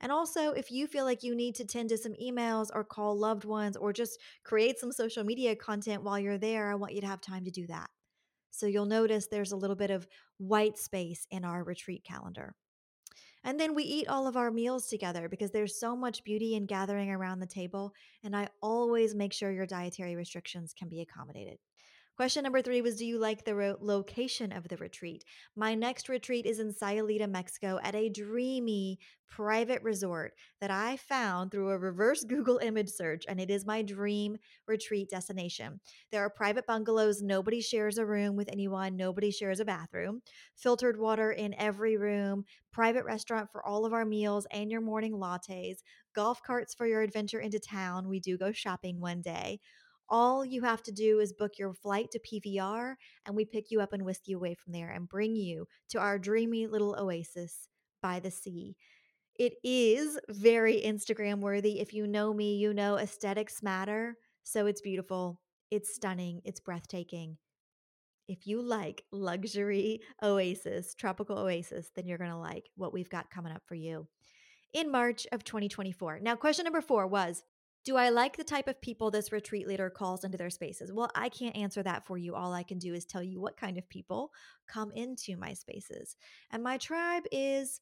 And 0.00 0.10
also, 0.10 0.50
if 0.50 0.70
you 0.70 0.88
feel 0.88 1.04
like 1.04 1.22
you 1.22 1.34
need 1.34 1.54
to 1.56 1.64
tend 1.64 1.88
to 1.90 1.96
some 1.96 2.14
emails 2.14 2.68
or 2.74 2.82
call 2.82 3.16
loved 3.16 3.44
ones 3.44 3.76
or 3.76 3.92
just 3.92 4.18
create 4.42 4.78
some 4.78 4.90
social 4.90 5.22
media 5.22 5.54
content 5.54 6.02
while 6.02 6.18
you're 6.18 6.38
there, 6.38 6.70
I 6.70 6.74
want 6.74 6.92
you 6.92 7.00
to 7.02 7.06
have 7.06 7.20
time 7.20 7.44
to 7.44 7.52
do 7.52 7.68
that. 7.68 7.88
So 8.50 8.66
you'll 8.66 8.86
notice 8.86 9.28
there's 9.28 9.52
a 9.52 9.56
little 9.56 9.76
bit 9.76 9.90
of 9.90 10.08
white 10.38 10.76
space 10.76 11.26
in 11.30 11.44
our 11.44 11.62
retreat 11.62 12.04
calendar. 12.04 12.54
And 13.44 13.58
then 13.58 13.74
we 13.74 13.84
eat 13.84 14.08
all 14.08 14.26
of 14.26 14.36
our 14.36 14.50
meals 14.50 14.86
together 14.86 15.28
because 15.28 15.50
there's 15.50 15.78
so 15.78 15.96
much 15.96 16.24
beauty 16.24 16.54
in 16.54 16.66
gathering 16.66 17.10
around 17.10 17.40
the 17.40 17.46
table. 17.46 17.92
And 18.22 18.36
I 18.36 18.48
always 18.60 19.14
make 19.14 19.32
sure 19.32 19.50
your 19.52 19.66
dietary 19.66 20.16
restrictions 20.16 20.72
can 20.72 20.88
be 20.88 21.00
accommodated. 21.00 21.58
Question 22.14 22.42
number 22.42 22.60
three 22.60 22.82
was 22.82 22.96
Do 22.96 23.06
you 23.06 23.18
like 23.18 23.44
the 23.44 23.54
ro- 23.54 23.76
location 23.80 24.52
of 24.52 24.68
the 24.68 24.76
retreat? 24.76 25.24
My 25.56 25.74
next 25.74 26.10
retreat 26.10 26.44
is 26.44 26.58
in 26.60 26.72
Sayulita, 26.72 27.26
Mexico, 27.28 27.80
at 27.82 27.94
a 27.94 28.10
dreamy 28.10 28.98
private 29.30 29.82
resort 29.82 30.34
that 30.60 30.70
I 30.70 30.98
found 30.98 31.50
through 31.50 31.70
a 31.70 31.78
reverse 31.78 32.22
Google 32.28 32.58
image 32.58 32.90
search, 32.90 33.24
and 33.26 33.40
it 33.40 33.50
is 33.50 33.64
my 33.64 33.80
dream 33.80 34.36
retreat 34.66 35.08
destination. 35.08 35.80
There 36.10 36.22
are 36.22 36.28
private 36.28 36.66
bungalows. 36.66 37.22
Nobody 37.22 37.62
shares 37.62 37.96
a 37.96 38.04
room 38.04 38.36
with 38.36 38.50
anyone, 38.52 38.94
nobody 38.94 39.30
shares 39.30 39.58
a 39.58 39.64
bathroom. 39.64 40.20
Filtered 40.54 40.98
water 40.98 41.32
in 41.32 41.54
every 41.54 41.96
room, 41.96 42.44
private 42.72 43.06
restaurant 43.06 43.50
for 43.50 43.64
all 43.64 43.86
of 43.86 43.94
our 43.94 44.04
meals 44.04 44.46
and 44.50 44.70
your 44.70 44.82
morning 44.82 45.14
lattes, 45.14 45.78
golf 46.14 46.42
carts 46.42 46.74
for 46.74 46.86
your 46.86 47.00
adventure 47.00 47.40
into 47.40 47.58
town. 47.58 48.06
We 48.06 48.20
do 48.20 48.36
go 48.36 48.52
shopping 48.52 49.00
one 49.00 49.22
day 49.22 49.60
all 50.08 50.44
you 50.44 50.62
have 50.62 50.82
to 50.84 50.92
do 50.92 51.20
is 51.20 51.32
book 51.32 51.52
your 51.58 51.72
flight 51.74 52.10
to 52.10 52.20
PVR, 52.20 52.94
and 53.26 53.36
we 53.36 53.44
pick 53.44 53.70
you 53.70 53.80
up 53.80 53.92
and 53.92 54.04
whisk 54.04 54.22
you 54.26 54.36
away 54.36 54.54
from 54.54 54.72
there 54.72 54.90
and 54.90 55.08
bring 55.08 55.34
you 55.34 55.66
to 55.90 55.98
our 55.98 56.18
dreamy 56.18 56.66
little 56.66 56.96
oasis 56.98 57.68
by 58.02 58.20
the 58.20 58.30
sea. 58.30 58.76
It 59.38 59.54
is 59.64 60.18
very 60.28 60.82
Instagram 60.82 61.40
worthy. 61.40 61.80
If 61.80 61.94
you 61.94 62.06
know 62.06 62.34
me, 62.34 62.56
you 62.56 62.74
know 62.74 62.96
aesthetics 62.96 63.62
matter. 63.62 64.16
So 64.42 64.66
it's 64.66 64.82
beautiful, 64.82 65.40
it's 65.70 65.94
stunning, 65.94 66.42
it's 66.44 66.60
breathtaking. 66.60 67.38
If 68.28 68.46
you 68.46 68.62
like 68.62 69.04
luxury 69.10 70.00
oasis, 70.22 70.94
tropical 70.94 71.38
oasis, 71.38 71.90
then 71.94 72.06
you're 72.06 72.18
going 72.18 72.30
to 72.30 72.36
like 72.36 72.68
what 72.76 72.92
we've 72.92 73.10
got 73.10 73.30
coming 73.30 73.52
up 73.52 73.62
for 73.66 73.74
you 73.74 74.06
in 74.72 74.90
March 74.90 75.26
of 75.32 75.44
2024. 75.44 76.20
Now, 76.20 76.36
question 76.36 76.64
number 76.64 76.80
four 76.80 77.06
was 77.06 77.42
do 77.84 77.96
I 77.96 78.10
like 78.10 78.36
the 78.36 78.44
type 78.44 78.68
of 78.68 78.80
people 78.80 79.10
this 79.10 79.32
retreat 79.32 79.66
leader 79.66 79.90
calls 79.90 80.24
into 80.24 80.38
their 80.38 80.50
spaces? 80.50 80.92
Well, 80.92 81.10
I 81.14 81.28
can't 81.28 81.56
answer 81.56 81.82
that 81.82 82.06
for 82.06 82.16
you. 82.16 82.34
All 82.34 82.52
I 82.52 82.62
can 82.62 82.78
do 82.78 82.94
is 82.94 83.04
tell 83.04 83.22
you 83.22 83.40
what 83.40 83.56
kind 83.56 83.76
of 83.76 83.88
people 83.88 84.30
come 84.68 84.92
into 84.92 85.36
my 85.36 85.52
spaces. 85.52 86.16
And 86.50 86.62
my 86.62 86.78
tribe 86.78 87.24
is 87.32 87.80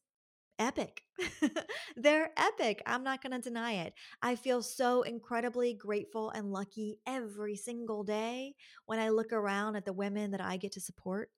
epic. 0.57 1.03
They're 1.95 2.31
epic. 2.37 2.81
I'm 2.85 3.03
not 3.03 3.21
going 3.21 3.33
to 3.33 3.39
deny 3.39 3.73
it. 3.73 3.93
I 4.21 4.35
feel 4.35 4.63
so 4.63 5.03
incredibly 5.03 5.73
grateful 5.73 6.31
and 6.31 6.51
lucky 6.51 6.99
every 7.05 7.55
single 7.55 8.03
day 8.03 8.55
when 8.85 8.99
I 8.99 9.09
look 9.09 9.33
around 9.33 9.75
at 9.75 9.85
the 9.85 9.93
women 9.93 10.31
that 10.31 10.41
I 10.41 10.57
get 10.57 10.71
to 10.73 10.81
support. 10.81 11.29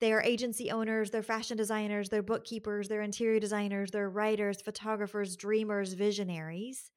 They 0.00 0.12
are 0.12 0.22
agency 0.22 0.70
owners, 0.70 1.10
they're 1.10 1.22
fashion 1.22 1.56
designers, 1.56 2.08
they're 2.08 2.22
bookkeepers, 2.22 2.88
they're 2.88 3.00
interior 3.00 3.40
designers, 3.40 3.90
they're 3.90 4.10
writers, 4.10 4.60
photographers, 4.60 5.36
dreamers, 5.36 5.94
visionaries. 5.94 6.90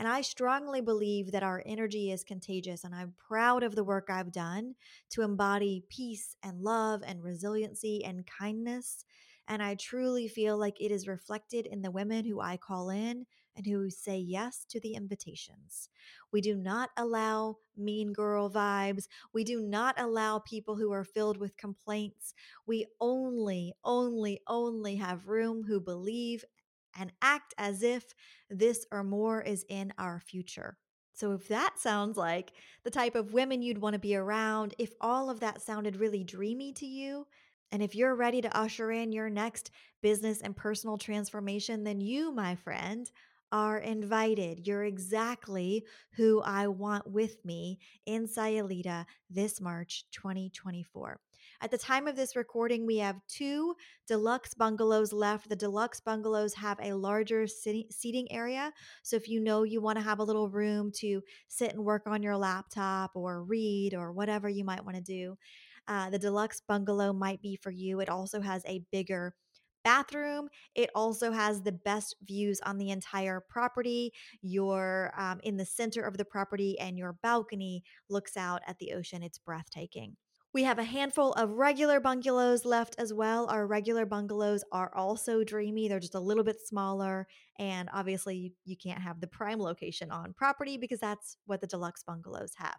And 0.00 0.08
I 0.08 0.22
strongly 0.22 0.80
believe 0.80 1.30
that 1.32 1.42
our 1.42 1.62
energy 1.66 2.10
is 2.10 2.24
contagious. 2.24 2.84
And 2.84 2.94
I'm 2.94 3.12
proud 3.28 3.62
of 3.62 3.74
the 3.74 3.84
work 3.84 4.08
I've 4.08 4.32
done 4.32 4.74
to 5.10 5.20
embody 5.20 5.84
peace 5.90 6.36
and 6.42 6.62
love 6.62 7.02
and 7.06 7.22
resiliency 7.22 8.02
and 8.02 8.26
kindness. 8.26 9.04
And 9.46 9.62
I 9.62 9.74
truly 9.74 10.26
feel 10.26 10.56
like 10.56 10.80
it 10.80 10.90
is 10.90 11.06
reflected 11.06 11.66
in 11.66 11.82
the 11.82 11.90
women 11.90 12.24
who 12.24 12.40
I 12.40 12.56
call 12.56 12.88
in 12.88 13.26
and 13.54 13.66
who 13.66 13.90
say 13.90 14.16
yes 14.16 14.64
to 14.70 14.80
the 14.80 14.94
invitations. 14.94 15.90
We 16.32 16.40
do 16.40 16.54
not 16.54 16.88
allow 16.96 17.56
mean 17.76 18.14
girl 18.14 18.48
vibes. 18.48 19.06
We 19.34 19.44
do 19.44 19.60
not 19.60 20.00
allow 20.00 20.38
people 20.38 20.76
who 20.76 20.92
are 20.92 21.04
filled 21.04 21.36
with 21.36 21.58
complaints. 21.58 22.32
We 22.66 22.86
only, 23.02 23.74
only, 23.84 24.40
only 24.46 24.96
have 24.96 25.28
room 25.28 25.64
who 25.68 25.78
believe 25.78 26.42
and 26.98 27.12
act 27.22 27.54
as 27.58 27.82
if 27.82 28.14
this 28.48 28.86
or 28.90 29.04
more 29.04 29.40
is 29.40 29.64
in 29.68 29.92
our 29.98 30.20
future. 30.20 30.76
So, 31.12 31.32
if 31.32 31.48
that 31.48 31.78
sounds 31.78 32.16
like 32.16 32.52
the 32.82 32.90
type 32.90 33.14
of 33.14 33.34
women 33.34 33.62
you'd 33.62 33.78
want 33.78 33.94
to 33.94 33.98
be 33.98 34.16
around, 34.16 34.74
if 34.78 34.92
all 35.00 35.28
of 35.28 35.40
that 35.40 35.60
sounded 35.60 35.96
really 35.96 36.24
dreamy 36.24 36.72
to 36.74 36.86
you, 36.86 37.26
and 37.72 37.82
if 37.82 37.94
you're 37.94 38.14
ready 38.14 38.40
to 38.40 38.56
usher 38.56 38.90
in 38.90 39.12
your 39.12 39.30
next 39.30 39.70
business 40.02 40.40
and 40.40 40.56
personal 40.56 40.98
transformation, 40.98 41.84
then 41.84 42.00
you, 42.00 42.32
my 42.32 42.54
friend, 42.54 43.10
are 43.52 43.78
invited. 43.78 44.66
You're 44.66 44.84
exactly 44.84 45.84
who 46.12 46.40
I 46.40 46.68
want 46.68 47.06
with 47.06 47.44
me 47.44 47.78
in 48.06 48.26
Sayulita 48.26 49.06
this 49.28 49.60
March 49.60 50.04
2024. 50.12 51.20
At 51.62 51.70
the 51.70 51.76
time 51.76 52.08
of 52.08 52.16
this 52.16 52.36
recording, 52.36 52.86
we 52.86 52.96
have 52.98 53.20
two 53.28 53.74
deluxe 54.08 54.54
bungalows 54.54 55.12
left. 55.12 55.50
The 55.50 55.56
deluxe 55.56 56.00
bungalows 56.00 56.54
have 56.54 56.78
a 56.80 56.94
larger 56.94 57.46
seating 57.46 58.32
area. 58.32 58.72
So 59.02 59.16
if 59.16 59.28
you 59.28 59.40
know 59.40 59.64
you 59.64 59.82
want 59.82 59.98
to 59.98 60.04
have 60.04 60.20
a 60.20 60.24
little 60.24 60.48
room 60.48 60.90
to 60.96 61.20
sit 61.48 61.74
and 61.74 61.84
work 61.84 62.04
on 62.06 62.22
your 62.22 62.38
laptop 62.38 63.10
or 63.14 63.44
read 63.44 63.92
or 63.92 64.10
whatever 64.10 64.48
you 64.48 64.64
might 64.64 64.82
want 64.82 64.96
to 64.96 65.02
do, 65.02 65.36
uh, 65.86 66.08
the 66.08 66.18
deluxe 66.18 66.62
bungalow 66.66 67.12
might 67.12 67.42
be 67.42 67.56
for 67.56 67.70
you. 67.70 68.00
It 68.00 68.08
also 68.08 68.40
has 68.40 68.62
a 68.64 68.82
bigger 68.90 69.34
bathroom. 69.84 70.48
It 70.74 70.88
also 70.94 71.30
has 71.30 71.60
the 71.60 71.72
best 71.72 72.16
views 72.22 72.60
on 72.64 72.78
the 72.78 72.88
entire 72.90 73.44
property. 73.50 74.12
You're 74.40 75.12
um, 75.14 75.40
in 75.42 75.58
the 75.58 75.66
center 75.66 76.02
of 76.02 76.16
the 76.16 76.24
property, 76.24 76.78
and 76.78 76.96
your 76.96 77.18
balcony 77.22 77.82
looks 78.08 78.38
out 78.38 78.62
at 78.66 78.78
the 78.78 78.92
ocean. 78.94 79.22
It's 79.22 79.38
breathtaking. 79.38 80.16
We 80.52 80.64
have 80.64 80.80
a 80.80 80.84
handful 80.84 81.32
of 81.34 81.52
regular 81.52 82.00
bungalows 82.00 82.64
left 82.64 82.96
as 82.98 83.14
well. 83.14 83.46
Our 83.46 83.68
regular 83.68 84.04
bungalows 84.04 84.64
are 84.72 84.92
also 84.96 85.44
dreamy. 85.44 85.86
They're 85.86 86.00
just 86.00 86.16
a 86.16 86.20
little 86.20 86.42
bit 86.42 86.60
smaller. 86.60 87.28
And 87.60 87.88
obviously, 87.92 88.36
you, 88.36 88.50
you 88.64 88.76
can't 88.76 89.00
have 89.00 89.20
the 89.20 89.28
prime 89.28 89.60
location 89.60 90.10
on 90.10 90.32
property 90.32 90.76
because 90.76 90.98
that's 90.98 91.36
what 91.46 91.60
the 91.60 91.68
deluxe 91.68 92.02
bungalows 92.02 92.54
have. 92.56 92.74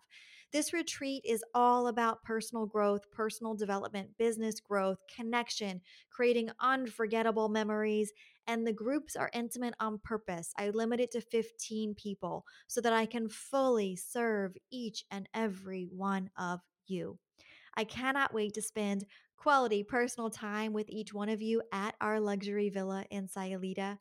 This 0.51 0.73
retreat 0.73 1.23
is 1.25 1.45
all 1.53 1.87
about 1.87 2.23
personal 2.23 2.65
growth, 2.65 3.09
personal 3.09 3.55
development, 3.55 4.09
business 4.17 4.59
growth, 4.59 4.97
connection, 5.15 5.79
creating 6.09 6.49
unforgettable 6.59 7.47
memories. 7.47 8.11
And 8.47 8.67
the 8.67 8.73
groups 8.73 9.15
are 9.15 9.31
intimate 9.33 9.75
on 9.79 9.99
purpose. 10.03 10.51
I 10.57 10.71
limit 10.71 10.99
it 10.99 11.11
to 11.11 11.21
15 11.21 11.95
people 11.95 12.43
so 12.67 12.81
that 12.81 12.91
I 12.91 13.05
can 13.05 13.29
fully 13.29 13.95
serve 13.95 14.57
each 14.71 15.05
and 15.09 15.29
every 15.33 15.87
one 15.89 16.31
of 16.37 16.59
you. 16.85 17.17
I 17.75 17.83
cannot 17.83 18.33
wait 18.33 18.53
to 18.55 18.61
spend 18.61 19.05
quality 19.37 19.83
personal 19.83 20.29
time 20.29 20.73
with 20.73 20.89
each 20.89 21.13
one 21.13 21.29
of 21.29 21.41
you 21.41 21.61
at 21.71 21.95
our 21.99 22.19
luxury 22.19 22.69
villa 22.69 23.05
in 23.09 23.27
Sayulita. 23.27 23.97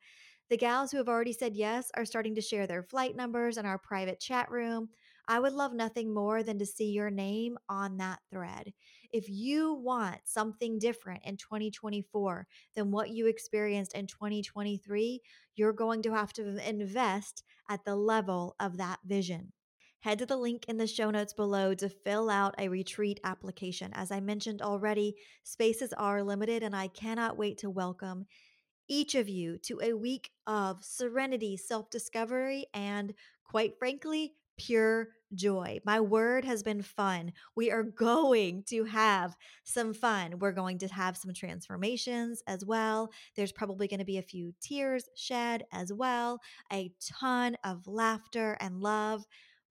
The 0.50 0.56
gals 0.56 0.90
who 0.90 0.98
have 0.98 1.08
already 1.08 1.32
said 1.32 1.54
yes 1.54 1.90
are 1.96 2.04
starting 2.04 2.34
to 2.34 2.40
share 2.40 2.66
their 2.66 2.82
flight 2.82 3.14
numbers 3.14 3.56
in 3.56 3.64
our 3.64 3.78
private 3.78 4.18
chat 4.18 4.50
room. 4.50 4.88
I 5.28 5.38
would 5.38 5.52
love 5.52 5.72
nothing 5.72 6.12
more 6.12 6.42
than 6.42 6.58
to 6.58 6.66
see 6.66 6.90
your 6.90 7.08
name 7.08 7.56
on 7.68 7.98
that 7.98 8.18
thread. 8.32 8.72
If 9.12 9.28
you 9.28 9.74
want 9.74 10.18
something 10.24 10.80
different 10.80 11.22
in 11.24 11.36
2024 11.36 12.48
than 12.74 12.90
what 12.90 13.10
you 13.10 13.26
experienced 13.26 13.94
in 13.94 14.08
2023, 14.08 15.20
you're 15.54 15.72
going 15.72 16.02
to 16.02 16.12
have 16.12 16.32
to 16.32 16.68
invest 16.68 17.44
at 17.68 17.84
the 17.84 17.94
level 17.94 18.56
of 18.58 18.76
that 18.78 18.98
vision 19.04 19.52
head 20.00 20.18
to 20.18 20.26
the 20.26 20.36
link 20.36 20.64
in 20.66 20.76
the 20.76 20.86
show 20.86 21.10
notes 21.10 21.32
below 21.32 21.74
to 21.74 21.88
fill 21.88 22.30
out 22.30 22.54
a 22.58 22.68
retreat 22.68 23.20
application. 23.24 23.90
As 23.94 24.10
I 24.10 24.20
mentioned 24.20 24.62
already, 24.62 25.14
spaces 25.44 25.92
are 25.92 26.22
limited, 26.22 26.62
and 26.62 26.74
I 26.74 26.88
cannot 26.88 27.38
wait 27.38 27.58
to 27.58 27.70
welcome 27.70 28.26
each 28.88 29.14
of 29.14 29.28
you 29.28 29.56
to 29.58 29.80
a 29.82 29.94
week 29.94 30.30
of 30.46 30.82
serenity, 30.84 31.56
self 31.56 31.90
discovery, 31.90 32.66
and 32.74 33.14
quite 33.44 33.78
frankly, 33.78 34.34
pure 34.58 35.08
joy. 35.34 35.80
My 35.86 36.00
word 36.00 36.44
has 36.44 36.62
been 36.62 36.82
fun. 36.82 37.32
We 37.56 37.70
are 37.70 37.82
going 37.82 38.64
to 38.64 38.84
have 38.84 39.36
some 39.64 39.94
fun. 39.94 40.38
We're 40.38 40.52
going 40.52 40.78
to 40.78 40.88
have 40.88 41.16
some 41.16 41.32
transformations 41.32 42.42
as 42.46 42.64
well. 42.64 43.10
There's 43.36 43.52
probably 43.52 43.88
going 43.88 44.00
to 44.00 44.04
be 44.04 44.18
a 44.18 44.22
few 44.22 44.52
tears 44.60 45.08
shed 45.16 45.64
as 45.72 45.92
well, 45.92 46.40
a 46.72 46.92
ton 47.00 47.56
of 47.64 47.86
laughter 47.86 48.56
and 48.60 48.80
love. 48.80 49.24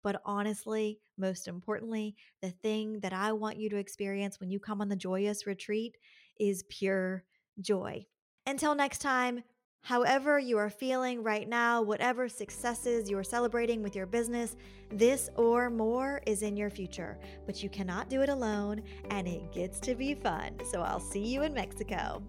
But 0.03 0.21
honestly, 0.25 0.99
most 1.17 1.47
importantly, 1.47 2.15
the 2.41 2.51
thing 2.51 2.99
that 3.01 3.13
I 3.13 3.33
want 3.33 3.57
you 3.57 3.69
to 3.69 3.77
experience 3.77 4.39
when 4.39 4.49
you 4.49 4.59
come 4.59 4.81
on 4.81 4.89
the 4.89 4.95
joyous 4.95 5.47
retreat 5.47 5.97
is 6.39 6.63
pure 6.69 7.23
joy. 7.59 8.05
Until 8.45 8.75
next 8.75 8.99
time, 8.99 9.43
However, 9.87 10.37
you 10.37 10.57
are 10.57 10.69
feeling 10.69 11.23
right 11.23 11.47
now, 11.47 11.81
whatever 11.81 12.27
successes 12.27 13.09
you 13.09 13.17
are 13.17 13.23
celebrating 13.23 13.81
with 13.81 13.95
your 13.95 14.05
business, 14.05 14.57
this 14.89 15.29
or 15.37 15.69
more 15.69 16.21
is 16.25 16.41
in 16.41 16.57
your 16.57 16.69
future. 16.69 17.17
But 17.45 17.63
you 17.63 17.69
cannot 17.69 18.09
do 18.09 18.21
it 18.21 18.27
alone, 18.27 18.83
and 19.11 19.29
it 19.29 19.49
gets 19.53 19.79
to 19.81 19.95
be 19.95 20.13
fun. 20.13 20.57
So 20.71 20.81
I'll 20.81 20.99
see 20.99 21.25
you 21.25 21.43
in 21.43 21.53
Mexico. 21.53 22.21